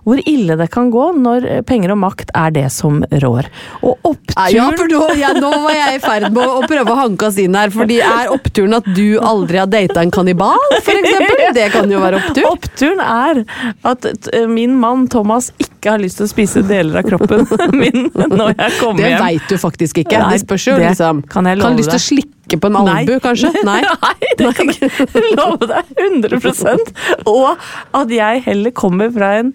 hvor 0.06 0.22
ille 0.30 0.56
det 0.58 0.70
kan 0.74 0.89
gå 0.94 1.12
når 1.20 1.48
penger 1.70 1.94
og 1.94 2.02
makt 2.04 2.32
er 2.38 2.54
det 2.56 2.67
som 2.74 3.02
rår. 3.24 3.50
Og 3.84 4.12
oppturen 4.13 4.56
Ja, 4.56 4.70
for 4.78 4.89
nå, 4.91 5.02
ja, 5.20 5.34
nå 5.38 5.52
var 5.65 5.76
jeg 5.76 6.00
i 6.00 6.02
ferd 6.04 6.30
med 6.34 6.46
å, 6.46 6.62
prøve 6.70 6.94
å 6.96 7.00
hanke 7.02 7.28
oss 7.30 7.38
inn 7.41 7.58
her, 7.58 7.74
fordi 7.74 8.00
er 8.06 8.32
oppturen 8.34 8.78
at 8.78 8.88
du 8.96 9.20
aldri 9.20 9.60
har 9.62 9.70
data 9.72 10.02
en 10.02 10.13
kannibal, 10.13 10.58
eksempel? 10.82 11.44
Det 11.58 11.67
kan 11.74 11.91
jo 11.91 12.02
være 12.02 12.22
opptur. 12.22 12.48
Oppturen 12.52 13.02
er 13.04 13.44
at 13.88 14.08
min 14.52 14.76
mann 14.80 15.08
Thomas 15.12 15.52
ikke 15.62 15.96
har 15.96 16.02
lyst 16.02 16.20
til 16.21 16.21
å 16.26 16.30
spise 16.30 16.62
deler 16.68 17.02
av 17.02 17.08
kroppen 17.08 17.46
min 17.82 18.08
når 18.14 18.54
jeg 18.58 18.78
kommer 18.80 19.02
Det 19.04 19.10
hjem. 19.14 19.24
veit 19.26 19.50
du 19.50 19.58
faktisk 19.62 20.02
ikke. 20.04 20.20
Nei, 20.22 20.36
Det 20.38 20.44
spørs 20.46 20.68
jo, 20.70 20.78
liksom. 20.82 21.22
kan 21.32 21.50
jeg 21.50 21.60
love 21.62 21.76
lyst 21.80 21.92
til 21.94 22.00
å 22.00 22.06
slikke 22.06 22.60
på 22.62 22.72
en 22.72 22.80
albu, 22.82 23.14
kanskje? 23.24 23.52
Nei. 23.70 23.80
Nei, 23.86 24.32
det 24.40 24.54
kan 24.58 24.72
jeg 24.74 25.36
love 25.40 25.70
deg 25.72 25.92
100% 26.08 26.94
Og 27.32 27.68
at 28.02 28.16
jeg 28.16 28.44
heller 28.48 28.76
kommer 28.76 29.12
fra 29.16 29.34
en 29.42 29.54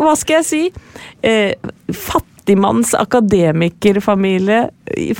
Hva 0.00 0.14
skal 0.16 0.40
jeg 0.40 0.46
si? 0.48 0.62
Eh, 1.26 1.52
fattigmanns 1.92 2.94
akademikerfamilie 2.96 4.62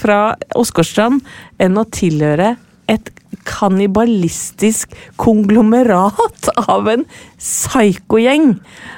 fra 0.00 0.20
Åsgårdstrand 0.56 1.20
enn 1.60 1.76
å 1.80 1.84
tilhøre 1.92 2.54
et 2.90 3.10
kannibalistisk 3.46 4.90
konglomerat 5.20 6.48
av 6.64 6.88
en 6.90 7.04
psykogjeng 7.38 8.56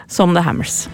som 0.09 0.33
The 0.39 0.47
Hammers. 0.47 0.87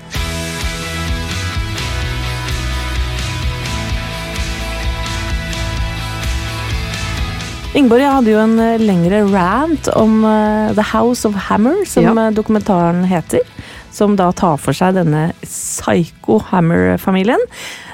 Ingeborg, 7.79 8.03
jeg 8.03 8.11
hadde 8.11 8.33
jo 8.33 8.39
en 8.43 8.57
eh, 8.59 8.81
lengre 8.83 9.21
rant 9.31 9.89
om 9.95 10.17
eh, 10.27 10.71
The 10.75 10.83
House 10.91 11.29
of 11.29 11.37
Hammer, 11.47 11.85
som 11.87 12.03
Ja. 12.09 12.15
eh, 12.27 12.33
dokumentaren 12.35 13.05
heter. 13.07 13.45
Som 13.95 14.17
da 14.19 14.33
tar 14.33 14.57
for 14.59 14.75
seg 14.75 14.97
denne 14.99 15.29
Psycho 15.45 16.41
Hammer-familien. 16.51 17.39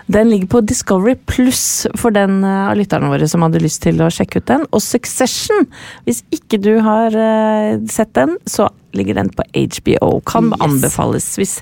Den 0.08 0.28
ligger 0.30 0.48
på 0.52 0.62
Discovery 0.68 1.14
Pluss 1.28 1.86
for 1.96 2.12
den 2.12 2.42
av 2.44 2.74
lytterne 2.76 3.08
våre 3.12 3.28
som 3.28 3.44
hadde 3.44 3.60
lyst 3.62 3.82
til 3.84 4.00
å 4.04 4.08
sjekke 4.12 4.40
ut 4.42 4.48
den. 4.50 4.66
Og 4.72 4.82
Succession, 4.84 5.66
hvis 6.04 6.22
ikke 6.34 6.60
du 6.60 6.74
har 6.84 7.10
sett 7.88 8.12
den, 8.12 8.36
så 8.44 8.68
ligger 8.92 9.14
den 9.14 9.30
på 9.32 9.46
HBO. 9.54 10.20
Kan 10.28 10.50
Yes. 10.52 10.60
anbefales 10.60 11.30
hvis 11.40 11.54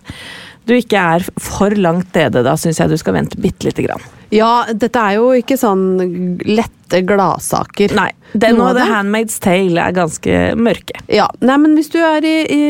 du 0.66 0.74
ikke 0.74 0.98
er 0.98 1.28
for 1.38 1.70
langt 1.70 2.12
nede. 2.18 2.42
Da 2.42 2.56
syns 2.58 2.78
jeg 2.82 2.90
du 2.90 2.96
skal 2.98 3.14
vente 3.14 3.38
bitte 3.38 3.62
lite 3.70 3.87
grann. 3.87 4.02
Ja, 4.33 4.64
dette 4.73 4.97
er 4.97 5.18
jo 5.21 5.33
ikke 5.37 5.59
sånn 5.61 6.38
lette 6.49 7.03
gladsaker. 7.09 7.92
Nei, 7.97 8.11
den 8.33 8.61
og 8.61 8.77
The. 8.77 8.85
Handmaid's 8.88 9.38
Tale 9.42 9.81
er 9.81 9.95
ganske 9.97 10.40
mørke. 10.57 11.01
Ja, 11.12 11.27
nei, 11.45 11.57
men 11.61 11.77
Hvis 11.77 11.90
du 11.92 11.99
er 12.01 12.25
i, 12.25 12.35
i 12.53 12.61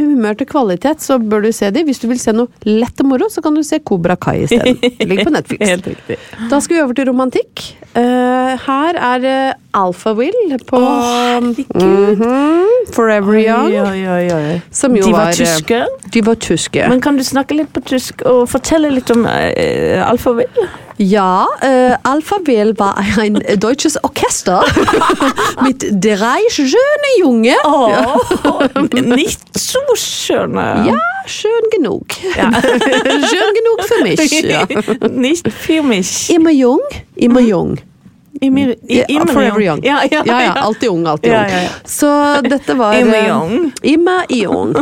humør 0.00 0.36
til 0.40 0.48
kvalitet, 0.50 1.04
så 1.04 1.18
bør 1.20 1.46
du 1.46 1.50
se 1.56 1.70
de. 1.72 1.84
Hvis 1.88 2.00
du 2.02 2.08
vil 2.10 2.20
se 2.20 2.34
noe 2.36 2.48
lett 2.68 3.00
og 3.04 3.10
moro, 3.12 3.28
så 3.32 3.44
kan 3.44 3.56
du 3.56 3.62
se 3.64 3.80
Kobra 3.84 4.16
Kai 4.20 4.42
isteden. 4.44 4.80
Ligger 5.08 5.28
på 5.28 5.34
Netflix. 5.36 5.64
Helt 5.68 5.90
riktig. 5.92 6.18
Da 6.52 6.60
skal 6.64 6.78
vi 6.78 6.84
over 6.84 6.96
til 6.96 7.08
romantikk. 7.10 7.64
Uh, 7.96 8.56
her 8.66 9.00
er 9.00 9.22
det 9.24 9.38
Alphaville 9.76 10.58
på 10.68 10.80
herregud. 10.80 12.20
-hmm, 12.20 12.92
Forever 12.92 13.40
Young. 13.40 13.72
Oi, 13.72 13.80
oi, 13.80 14.08
oi, 14.08 14.32
oi. 14.32 14.60
Som 14.70 14.96
jo 14.96 15.04
De 15.04 15.12
var 15.12 15.26
var, 15.26 15.28
eh, 15.28 15.34
tyske. 15.34 15.86
De 16.12 16.26
var 16.26 16.34
tyske. 16.34 16.88
Men 16.88 17.00
kan 17.00 17.16
du 17.16 17.24
snakke 17.24 17.56
litt 17.56 17.72
på 17.72 17.80
tysk 17.80 18.22
og 18.28 18.48
fortelle 18.48 18.90
litt 18.90 19.10
om 19.10 19.24
uh, 19.24 20.10
alfaville? 20.10 20.68
Ja, 20.98 21.46
äh, 21.60 21.94
Alphaville 22.02 22.78
war 22.78 22.96
ein 22.96 23.38
deutsches 23.58 24.02
Orchester 24.02 24.64
mit 25.62 25.82
drei 25.92 26.38
schöne 26.48 26.70
Junge. 27.18 27.54
Oh, 27.64 27.90
nicht 28.94 29.40
so 29.58 29.78
schöne. 29.94 30.84
Ja, 30.86 30.98
schön 31.26 31.50
genug. 31.70 32.06
Ja. 32.36 32.50
schön 32.62 33.52
genug 33.54 33.82
für 33.82 34.02
mich. 34.02 34.42
Ja. 34.42 34.66
nicht 35.10 35.52
für 35.52 35.82
mich. 35.82 36.30
Immer 36.30 36.50
jung, 36.50 36.80
immer 37.14 37.40
jung. 37.40 37.76
Immer, 38.40 38.74
immer 38.86 39.26
forever 39.26 39.60
young. 39.60 39.82
Ja, 39.82 40.02
ja, 40.10 40.22
ja, 40.24 40.52
alltid 40.54 40.90
ung, 40.90 41.06
alltid 41.06 41.32
ung. 41.32 41.46
Så 41.84 42.06
dette 42.42 42.76
var 42.78 42.98
Immer 42.98 43.16
eh, 43.16 43.30
young. 43.30 43.72
Immer 43.82 44.24
young. 44.30 44.74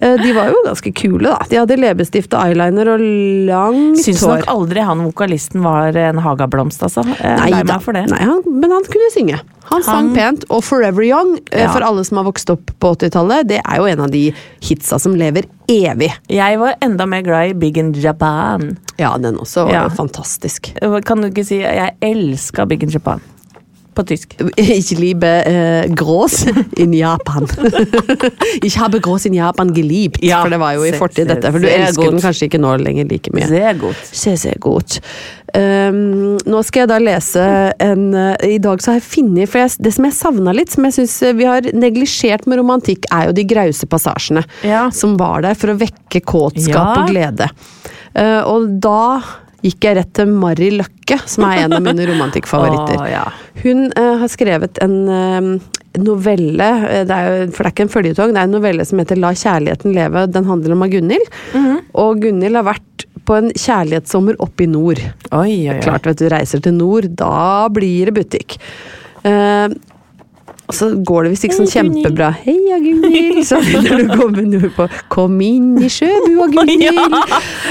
Eh, 0.00 0.14
De 0.22 0.32
var 0.32 0.46
jo 0.52 0.62
ganske 0.64 0.92
kule, 0.94 1.24
da. 1.28 1.38
De 1.50 1.56
hadde 1.58 1.76
leppestift 1.80 2.32
og 2.34 2.44
eyeliner 2.46 2.92
og 2.94 3.00
langt 3.48 3.98
Syns 4.04 4.22
hår. 4.22 4.38
nok 4.38 4.46
aldri 4.52 4.84
han 4.86 5.00
vokalisten 5.02 5.62
var 5.64 5.96
en 5.96 6.18
hagablomst, 6.22 6.82
altså. 6.86 7.02
Nei 7.04 7.62
da. 7.66 7.78
Nei, 7.92 8.20
han, 8.22 8.42
men 8.46 8.70
han 8.70 8.84
kunne 8.86 9.10
synge. 9.14 9.40
Han 9.68 9.82
sang 9.84 10.14
pent, 10.14 10.44
og 10.50 10.62
Forever 10.64 11.02
Young, 11.04 11.34
eh, 11.52 11.64
Ja. 11.64 11.72
for 11.72 11.82
alle 11.84 12.04
som 12.04 12.16
har 12.16 12.24
vokst 12.24 12.48
opp 12.50 12.70
på 12.80 12.94
80-tallet, 12.96 13.48
det 13.48 13.60
er 13.64 13.76
jo 13.76 13.84
en 13.90 14.00
av 14.00 14.10
de 14.10 14.32
hitsa 14.64 14.98
som 14.98 15.14
lever 15.14 15.44
evig. 15.68 16.12
Jeg 16.30 16.58
var 16.58 16.74
enda 16.80 17.04
mer 17.06 17.20
glad 17.22 17.50
i 17.50 17.52
Big 17.54 17.76
in 17.76 17.92
Japan. 17.92 18.78
Ja, 18.98 19.16
den 19.18 19.36
også 19.36 19.66
var 19.66 19.72
Ja. 19.72 19.88
fantastisk. 19.88 20.72
Kan 21.04 21.20
du 21.20 21.28
ikke 21.28 21.44
si 21.44 21.58
Jeg 21.58 21.96
elska 22.00 22.66
Big 22.66 22.82
in 22.82 22.88
Japan. 22.90 23.20
På 23.98 24.04
tysk. 24.06 24.36
Ich 24.56 24.92
liebe 24.94 25.26
äh, 25.26 25.88
groß 25.90 26.46
in 26.76 26.92
Japan. 26.92 27.48
ich 28.62 28.78
habe 28.78 29.00
groß 29.00 29.26
in 29.26 29.34
Japan 29.34 29.72
geliebt. 29.74 30.22
Ja, 30.22 30.42
for 30.42 30.50
det 30.54 30.60
var 30.62 30.76
jo 30.76 30.84
i 30.86 30.92
fortid, 30.94 31.26
dette. 31.26 31.50
For 31.50 31.58
du 31.58 31.66
elsker 31.66 32.04
godt. 32.04 32.14
den 32.14 32.22
kanskje 32.22 32.46
ikke 32.46 32.60
nå 32.62 32.76
lenger 32.78 33.08
like 33.10 33.32
mye. 33.34 33.48
Sehr 33.50 33.74
gut. 33.80 33.98
Se, 34.12 34.36
se 34.38 34.52
godt. 34.62 35.00
Um, 35.56 36.36
nå 36.46 36.60
skal 36.68 36.84
jeg 36.84 36.90
da 36.90 36.98
lese 37.00 37.42
en 37.80 38.02
uh, 38.12 38.34
I 38.44 38.58
dag 38.60 38.82
så 38.84 38.90
har 38.92 38.98
jeg 38.98 39.06
funnet 39.08 39.48
For 39.48 39.62
jeg, 39.62 39.70
det 39.80 39.94
som 39.96 40.04
jeg 40.04 40.16
savna 40.18 40.52
litt, 40.52 40.74
som 40.74 40.84
jeg 40.84 40.96
syns 40.98 41.14
vi 41.38 41.46
har 41.48 41.70
neglisjert 41.72 42.44
med 42.46 42.60
romantikk, 42.60 43.08
er 43.10 43.30
jo 43.30 43.36
de 43.38 43.46
grause 43.48 43.88
passasjene. 43.88 44.44
Ja. 44.62 44.86
Som 44.94 45.16
var 45.18 45.42
der 45.48 45.58
for 45.58 45.72
å 45.72 45.78
vekke 45.80 46.22
kåtskap 46.22 46.76
Ja. 46.76 47.02
og 47.02 47.10
glede. 47.10 47.50
Uh, 48.14 48.42
og 48.46 48.70
da 48.84 49.00
gikk 49.64 49.88
jeg 49.88 49.98
rett 49.98 50.12
til 50.14 50.30
Mari 50.30 50.70
Løkke, 50.76 51.18
som 51.26 51.46
er 51.48 51.64
en 51.64 51.76
av 51.78 51.82
mine 51.84 52.06
romantikkfavoritter. 52.12 53.00
oh, 53.00 53.08
ja. 53.10 53.24
Hun 53.64 53.88
uh, 53.96 54.14
har 54.22 54.30
skrevet 54.30 54.78
en 54.84 54.96
uh, 55.10 55.78
novelle, 55.98 56.68
eh, 56.88 57.04
det 57.08 57.18
jo, 57.24 57.50
for 57.56 57.64
det 57.64 57.70
er 57.70 57.74
ikke 57.74 57.86
en 57.86 57.94
føljetong, 57.96 58.34
det 58.34 58.42
er 58.42 58.48
en 58.50 58.54
novelle 58.54 58.86
som 58.86 59.00
heter 59.02 59.18
La 59.18 59.32
kjærligheten 59.34 59.96
leve. 59.96 60.26
Den 60.30 60.46
handler 60.46 60.76
om 60.76 60.84
av 60.86 60.92
Gunhild. 60.92 61.28
-hmm. 61.52 61.78
Og 61.94 62.22
Gunhild 62.22 62.56
har 62.56 62.68
vært 62.70 63.06
på 63.28 63.36
en 63.36 63.50
kjærlighetssommer 63.52 64.38
oppe 64.40 64.64
i 64.64 64.70
nord. 64.70 65.00
Oi, 65.32 65.68
oi, 65.68 65.74
oi. 65.74 65.80
Klart, 65.84 66.06
vet 66.06 66.18
du, 66.18 66.28
reiser 66.28 66.60
til 66.64 66.74
nord, 66.74 67.10
da 67.18 67.68
blir 67.68 68.08
det 68.08 68.14
butikk. 68.14 68.58
Eh, 69.24 69.68
og 70.68 70.76
så 70.76 70.90
går 71.08 71.24
det 71.24 71.30
visst 71.32 71.46
ikke 71.46 71.56
sånn 71.62 71.70
kjempebra. 71.72 72.26
Heia, 72.42 72.76
Gunhild! 72.82 73.38
Så 73.48 73.56
begynner 73.64 74.02
du 74.02 74.10
komme 74.12 74.42
nordpå. 74.44 74.86
Kom 75.08 75.38
inn 75.40 75.70
i 75.80 75.88
sjøbua, 75.92 76.50
Gunhild! 76.52 76.98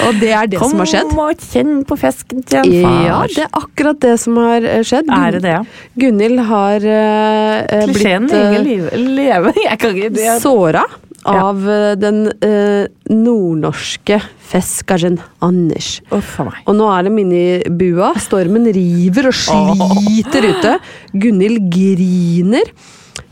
Og 0.08 0.18
det 0.18 0.32
er 0.34 0.50
det 0.50 0.62
som 0.64 0.82
har 0.82 0.90
skjedd. 0.90 1.12
Kom 1.12 1.22
og 1.28 1.46
kjenn 1.54 1.76
på 1.86 2.00
fisken 2.02 2.42
til 2.42 2.64
en 2.64 2.88
far. 2.88 2.98
Ja, 3.06 3.20
det 3.36 3.44
er 3.46 3.52
akkurat 3.62 4.02
det 4.02 4.16
som 4.24 4.40
har 4.42 4.66
eh, 4.66 4.82
skjedd. 4.82 5.14
Er 5.14 5.38
det 5.38 5.44
det, 5.46 5.54
ja? 5.60 5.62
Gunhild 6.02 6.42
har 6.50 6.88
uh, 6.90 7.86
blitt 7.94 8.34
uh, 8.34 8.48
Klisjeen 8.56 9.12
leve. 9.14 9.54
Jeg 9.68 9.84
kan 9.84 10.02
ikke 10.02 10.40
såra 10.42 10.88
av 11.28 11.64
ja. 11.68 11.96
den 12.00 12.28
eh, 12.44 12.88
nordnorske 13.12 14.20
fiskeren 14.48 15.20
Anders. 15.44 15.98
Oh. 16.16 16.34
Og 16.66 16.76
nå 16.78 16.88
er 16.94 17.08
de 17.08 17.14
inne 17.24 17.40
i 17.40 17.72
bua. 17.80 18.14
Stormen 18.22 18.68
river 18.76 19.30
og 19.32 19.38
sliter 19.38 20.48
ute. 20.48 20.76
Gunhild 21.14 21.68
griner, 21.74 22.72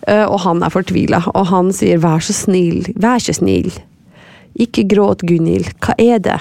eh, 0.07 0.25
og 0.25 0.39
han 0.45 0.63
er 0.65 0.73
fortvila. 0.73 1.23
Og 1.33 1.47
han 1.53 1.71
sier 1.75 2.01
'vær 2.01 2.23
så 2.23 2.35
snill, 2.35 2.91
vær 2.95 3.23
så 3.23 3.35
snill'. 3.39 3.79
Ikke 4.55 4.85
gråt, 4.87 5.25
Gunhild. 5.27 5.73
Hva 5.83 5.95
er 5.99 6.19
det? 6.19 6.39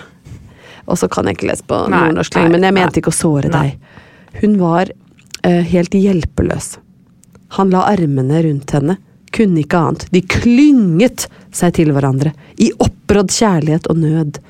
Og 0.87 0.99
så 1.01 1.09
kan 1.09 1.27
jeg 1.27 1.39
ikke 1.39 1.51
lese 1.51 1.65
på 1.67 1.79
nordnorsk 1.91 2.37
lenger, 2.37 2.53
men 2.53 2.67
jeg 2.69 2.77
mente 2.77 3.01
ikke 3.01 3.11
å 3.15 3.17
såre 3.17 3.51
Nei. 3.51 3.65
deg. 3.65 4.43
Hun 4.43 4.59
var 4.61 4.91
eh, 5.43 5.63
helt 5.71 5.95
hjelpeløs. 5.97 6.77
Han 7.57 7.71
la 7.71 7.85
armene 7.89 8.43
rundt 8.45 8.75
henne, 8.75 8.99
kunne 9.35 9.63
ikke 9.65 9.81
annet. 9.81 10.07
De 10.15 10.23
klynget 10.23 11.29
seg 11.55 11.77
til 11.79 11.93
hverandre, 11.95 12.35
i 12.63 12.71
opprådd 12.79 13.33
kjærlighet 13.35 13.89
og 13.91 14.01
nød. 14.01 14.41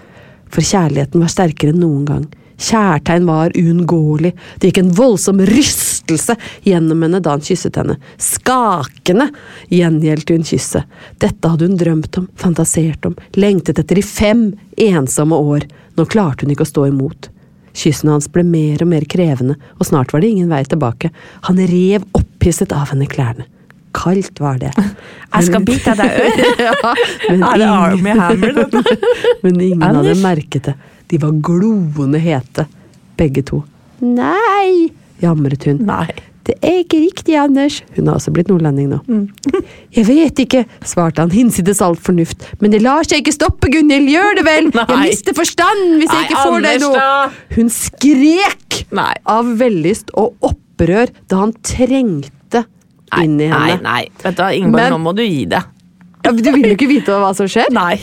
For 0.53 0.64
kjærligheten 0.64 1.23
var 1.23 1.33
sterkere 1.33 1.75
enn 1.75 1.83
noen 1.83 2.09
gang. 2.09 2.25
Kjærtegn 2.64 3.27
var 3.27 3.51
uunngåelig. 3.59 4.31
Det 4.59 4.70
gikk 4.70 4.81
en 4.85 4.92
voldsom 4.94 5.40
rystelse 5.49 6.37
gjennom 6.62 7.03
henne 7.03 7.20
da 7.25 7.35
han 7.35 7.42
kysset 7.42 7.77
henne. 7.81 7.97
Skakende 8.20 9.29
gjengjeldte 9.73 10.37
hun 10.37 10.47
kysset. 10.47 10.90
Dette 11.23 11.51
hadde 11.51 11.66
hun 11.66 11.79
drømt 11.81 12.20
om, 12.20 12.29
fantasert 12.38 13.09
om, 13.11 13.16
lengtet 13.35 13.83
etter 13.83 13.99
i 13.99 14.07
fem 14.07 14.53
ensomme 14.87 15.37
år. 15.37 15.66
Nå 15.99 16.07
klarte 16.11 16.47
hun 16.47 16.55
ikke 16.55 16.66
å 16.66 16.70
stå 16.70 16.87
imot. 16.92 17.31
Kyssene 17.75 18.14
hans 18.14 18.31
ble 18.31 18.44
mer 18.47 18.85
og 18.85 18.90
mer 18.92 19.07
krevende, 19.11 19.59
og 19.81 19.88
snart 19.88 20.14
var 20.14 20.23
det 20.23 20.31
ingen 20.31 20.53
vei 20.53 20.62
tilbake. 20.68 21.11
Han 21.51 21.59
rev 21.59 22.07
opphisset 22.14 22.73
av 22.73 22.92
henne 22.92 23.11
klærne. 23.11 23.49
Kaldt 23.94 24.40
var 24.42 24.59
det. 24.62 24.72
Jeg 24.76 25.48
skal 25.48 25.64
bite 25.66 25.94
deg 25.98 26.18
øret! 26.24 26.61
ja, 26.66 26.74
men, 27.30 27.42
Er 27.42 27.62
det 27.62 27.68
ingen, 27.68 27.78
Army 27.78 28.18
Hammer, 28.20 28.59
dette? 28.61 28.98
men 29.44 29.61
ingen 29.61 29.87
hadde 29.87 30.18
merket 30.22 30.70
det. 30.70 30.76
De 31.12 31.20
var 31.22 31.35
gloende 31.44 32.20
hete, 32.22 32.66
begge 33.18 33.44
to. 33.46 33.62
Nei, 34.04 34.90
jamret 35.22 35.66
hun. 35.68 35.83
Nei. 35.87 36.09
Det 36.44 36.59
er 36.61 36.83
ikke 36.83 36.98
riktig, 37.00 37.37
Anders. 37.40 37.78
Hun 37.96 38.09
har 38.11 38.18
også 38.18 38.33
blitt 38.35 38.50
nordlending 38.52 38.90
nå. 38.90 38.98
Jeg 39.96 40.04
vet 40.11 40.42
ikke, 40.44 40.64
svarte 40.85 41.24
han 41.24 41.33
hinsides 41.33 41.80
all 41.85 41.96
fornuft. 41.96 42.44
Men 42.61 42.74
det 42.74 42.83
lar 42.85 43.07
seg 43.09 43.22
ikke 43.22 43.33
stoppe, 43.33 43.70
Gunhild, 43.72 44.11
gjør 44.12 44.40
det 44.40 44.44
vel? 44.44 44.68
Jeg 44.74 45.00
mister 45.07 45.37
forstand 45.37 45.96
hvis 46.02 46.12
jeg 46.12 46.26
ikke 46.26 46.42
får 46.42 46.59
deg 46.66 46.74
Anders, 46.74 46.85
nå. 46.85 46.92
da. 46.98 47.57
Hun 47.57 47.72
skrek 47.72 48.80
Nei. 48.98 49.12
av 49.24 49.54
vellyst 49.61 50.12
og 50.20 50.37
opprør 50.44 51.12
da 51.33 51.44
han 51.46 51.54
trengte 51.64 52.34
inn 53.22 53.38
i 53.40 53.48
Nei, 53.48 53.70
henne. 53.70 53.83
nei. 53.83 54.09
Vet 54.22 54.37
du 54.37 54.42
Ingeborg, 54.42 54.83
Men- 54.83 54.92
nå 54.92 54.98
må 55.05 55.14
du 55.16 55.22
gi 55.22 55.44
deg. 55.46 55.62
Ja, 56.24 56.31
Du 56.33 56.50
vil 56.53 56.62
jo 56.70 56.74
ikke 56.74 56.88
vite 56.88 57.12
hva 57.20 57.35
som 57.37 57.46
skjer? 57.46 57.70
Nei. 57.70 58.00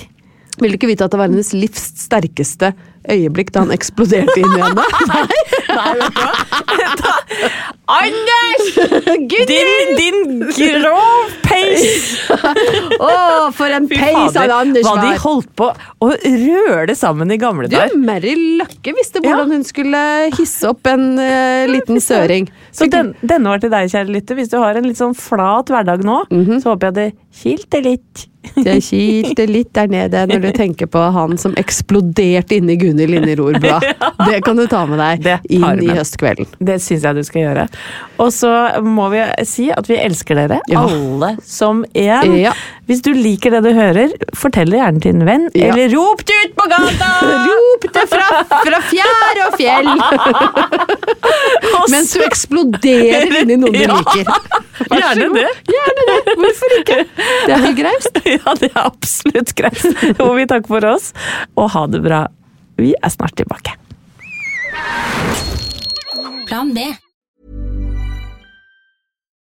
Vil 0.59 0.71
du 0.71 0.77
ikke 0.77 0.87
vite 0.91 1.05
at 1.05 1.11
det 1.11 1.17
var 1.17 1.27
hennes 1.27 1.53
livs 1.53 1.81
sterkeste 2.03 2.73
øyeblikk 3.09 3.51
da 3.51 3.61
han 3.63 3.71
eksploderte 3.71 4.35
inn 4.37 4.51
i 4.51 4.61
henne? 4.61 4.83
Nei, 5.71 5.93
vet 5.97 6.13
du 6.13 6.21
hva? 6.21 7.15
Anders! 7.87 8.65
Din, 9.51 9.71
din 9.97 10.19
grov 10.81 11.31
peis! 11.41 12.19
Å, 13.01 13.49
for 13.57 13.73
en 13.73 13.87
peis 13.89 14.35
av 14.37 14.51
Anders 14.59 14.85
Hva 14.85 14.95
de 15.01 15.13
holdt 15.23 15.49
på 15.57 15.67
å 15.73 16.09
røle 16.11 16.95
sammen 16.97 17.31
i 17.33 17.37
gamle 17.41 17.69
dager. 17.71 17.95
Mary 17.97 18.35
Løkke 18.61 18.93
visste 18.97 19.23
hvordan 19.23 19.51
hun 19.57 19.63
skulle 19.67 20.01
hisse 20.37 20.69
opp 20.69 20.85
en 20.91 21.07
uh, 21.19 21.65
liten 21.71 22.01
søring. 22.03 22.49
Så 22.77 22.87
den, 22.91 23.13
denne 23.21 23.49
var 23.51 23.63
til 23.63 23.73
deg, 23.73 23.89
kjære 23.91 24.13
lytter. 24.15 24.37
Hvis 24.39 24.51
du 24.53 24.59
har 24.61 24.77
en 24.79 24.87
litt 24.87 24.99
sånn 25.01 25.17
flat 25.17 25.71
hverdag 25.73 26.05
nå, 26.07 26.21
Mhm. 26.31 26.61
så 26.63 26.71
håper 26.75 26.91
jeg 26.91 26.95
det 26.99 27.09
kilte 27.41 27.81
litt. 27.83 28.27
Det 28.55 28.79
kilte 28.83 29.45
litt 29.47 29.69
der 29.77 29.87
nede 29.91 30.23
når 30.27 30.41
du 30.43 30.49
tenker 30.57 30.89
på 30.91 31.01
han 31.13 31.37
som 31.39 31.53
eksploderte 31.61 32.57
inni 32.57 32.75
Gunhild 32.81 33.13
inne 33.19 33.31
i 33.33 33.37
rorblad. 33.39 33.85
Det 34.27 34.41
kan 34.45 34.57
du 34.59 34.65
ta 34.69 34.83
med 34.89 34.99
deg 35.01 35.47
inn 35.53 35.81
i 35.81 35.87
høstkvelden. 35.95 36.47
Det 36.61 36.79
syns 36.83 37.05
jeg 37.07 37.15
du 37.17 37.23
skal 37.25 37.41
gjøre. 37.45 37.63
Og 38.21 38.29
så 38.33 38.51
må 38.85 39.07
vi 39.13 39.21
si 39.49 39.69
at 39.73 39.87
vi 39.89 39.97
elsker 40.01 40.37
dere, 40.37 40.59
Ja. 40.69 40.83
alle 40.85 41.35
som 41.45 41.83
én. 41.97 42.35
Ja. 42.41 42.53
Hvis 42.89 43.01
du 43.05 43.11
liker 43.15 43.53
det 43.55 43.61
du 43.65 43.71
hører, 43.77 44.13
fortell 44.37 44.69
det 44.73 44.81
gjerne 44.81 45.01
til 45.05 45.15
en 45.15 45.25
venn, 45.29 45.47
Ja. 45.57 45.71
eller 45.73 45.93
rop 45.95 46.21
det 46.27 46.37
ut 46.45 46.55
på 46.59 46.67
gata! 46.69 47.11
Rop 47.51 47.87
det 47.93 48.03
fra, 48.11 48.27
fra 48.65 48.79
fjær 48.91 49.39
og 49.47 49.55
fjell! 49.57 49.89
Mens 51.91 52.13
du 52.13 52.21
eksploderer 52.25 53.41
inni 53.41 53.57
noen 53.61 53.73
du 53.73 53.81
liker. 53.81 54.29
Gjerne 54.91 55.27
det. 55.35 55.47
Gjerne 55.71 56.05
det. 56.09 56.19
Hvorfor 56.41 56.75
ikke? 56.79 56.99
Det 57.47 57.55
er 57.55 57.65
hyggelig. 57.65 58.30
Ja, 58.41 58.55
det 58.57 58.71
er 58.71 58.85
absolutt 58.85 59.53
greit. 59.57 59.83
Og 60.23 60.35
vi 60.39 60.47
takker 60.49 60.71
for 60.71 60.87
oss, 60.93 61.11
og 61.59 61.71
ha 61.75 61.85
det 61.91 62.01
bra. 62.05 62.25
Vi 62.79 62.93
er 62.95 63.13
snart 63.13 63.35
tilbake. 63.39 63.75
Plan 66.47 66.71
B. 66.75 66.87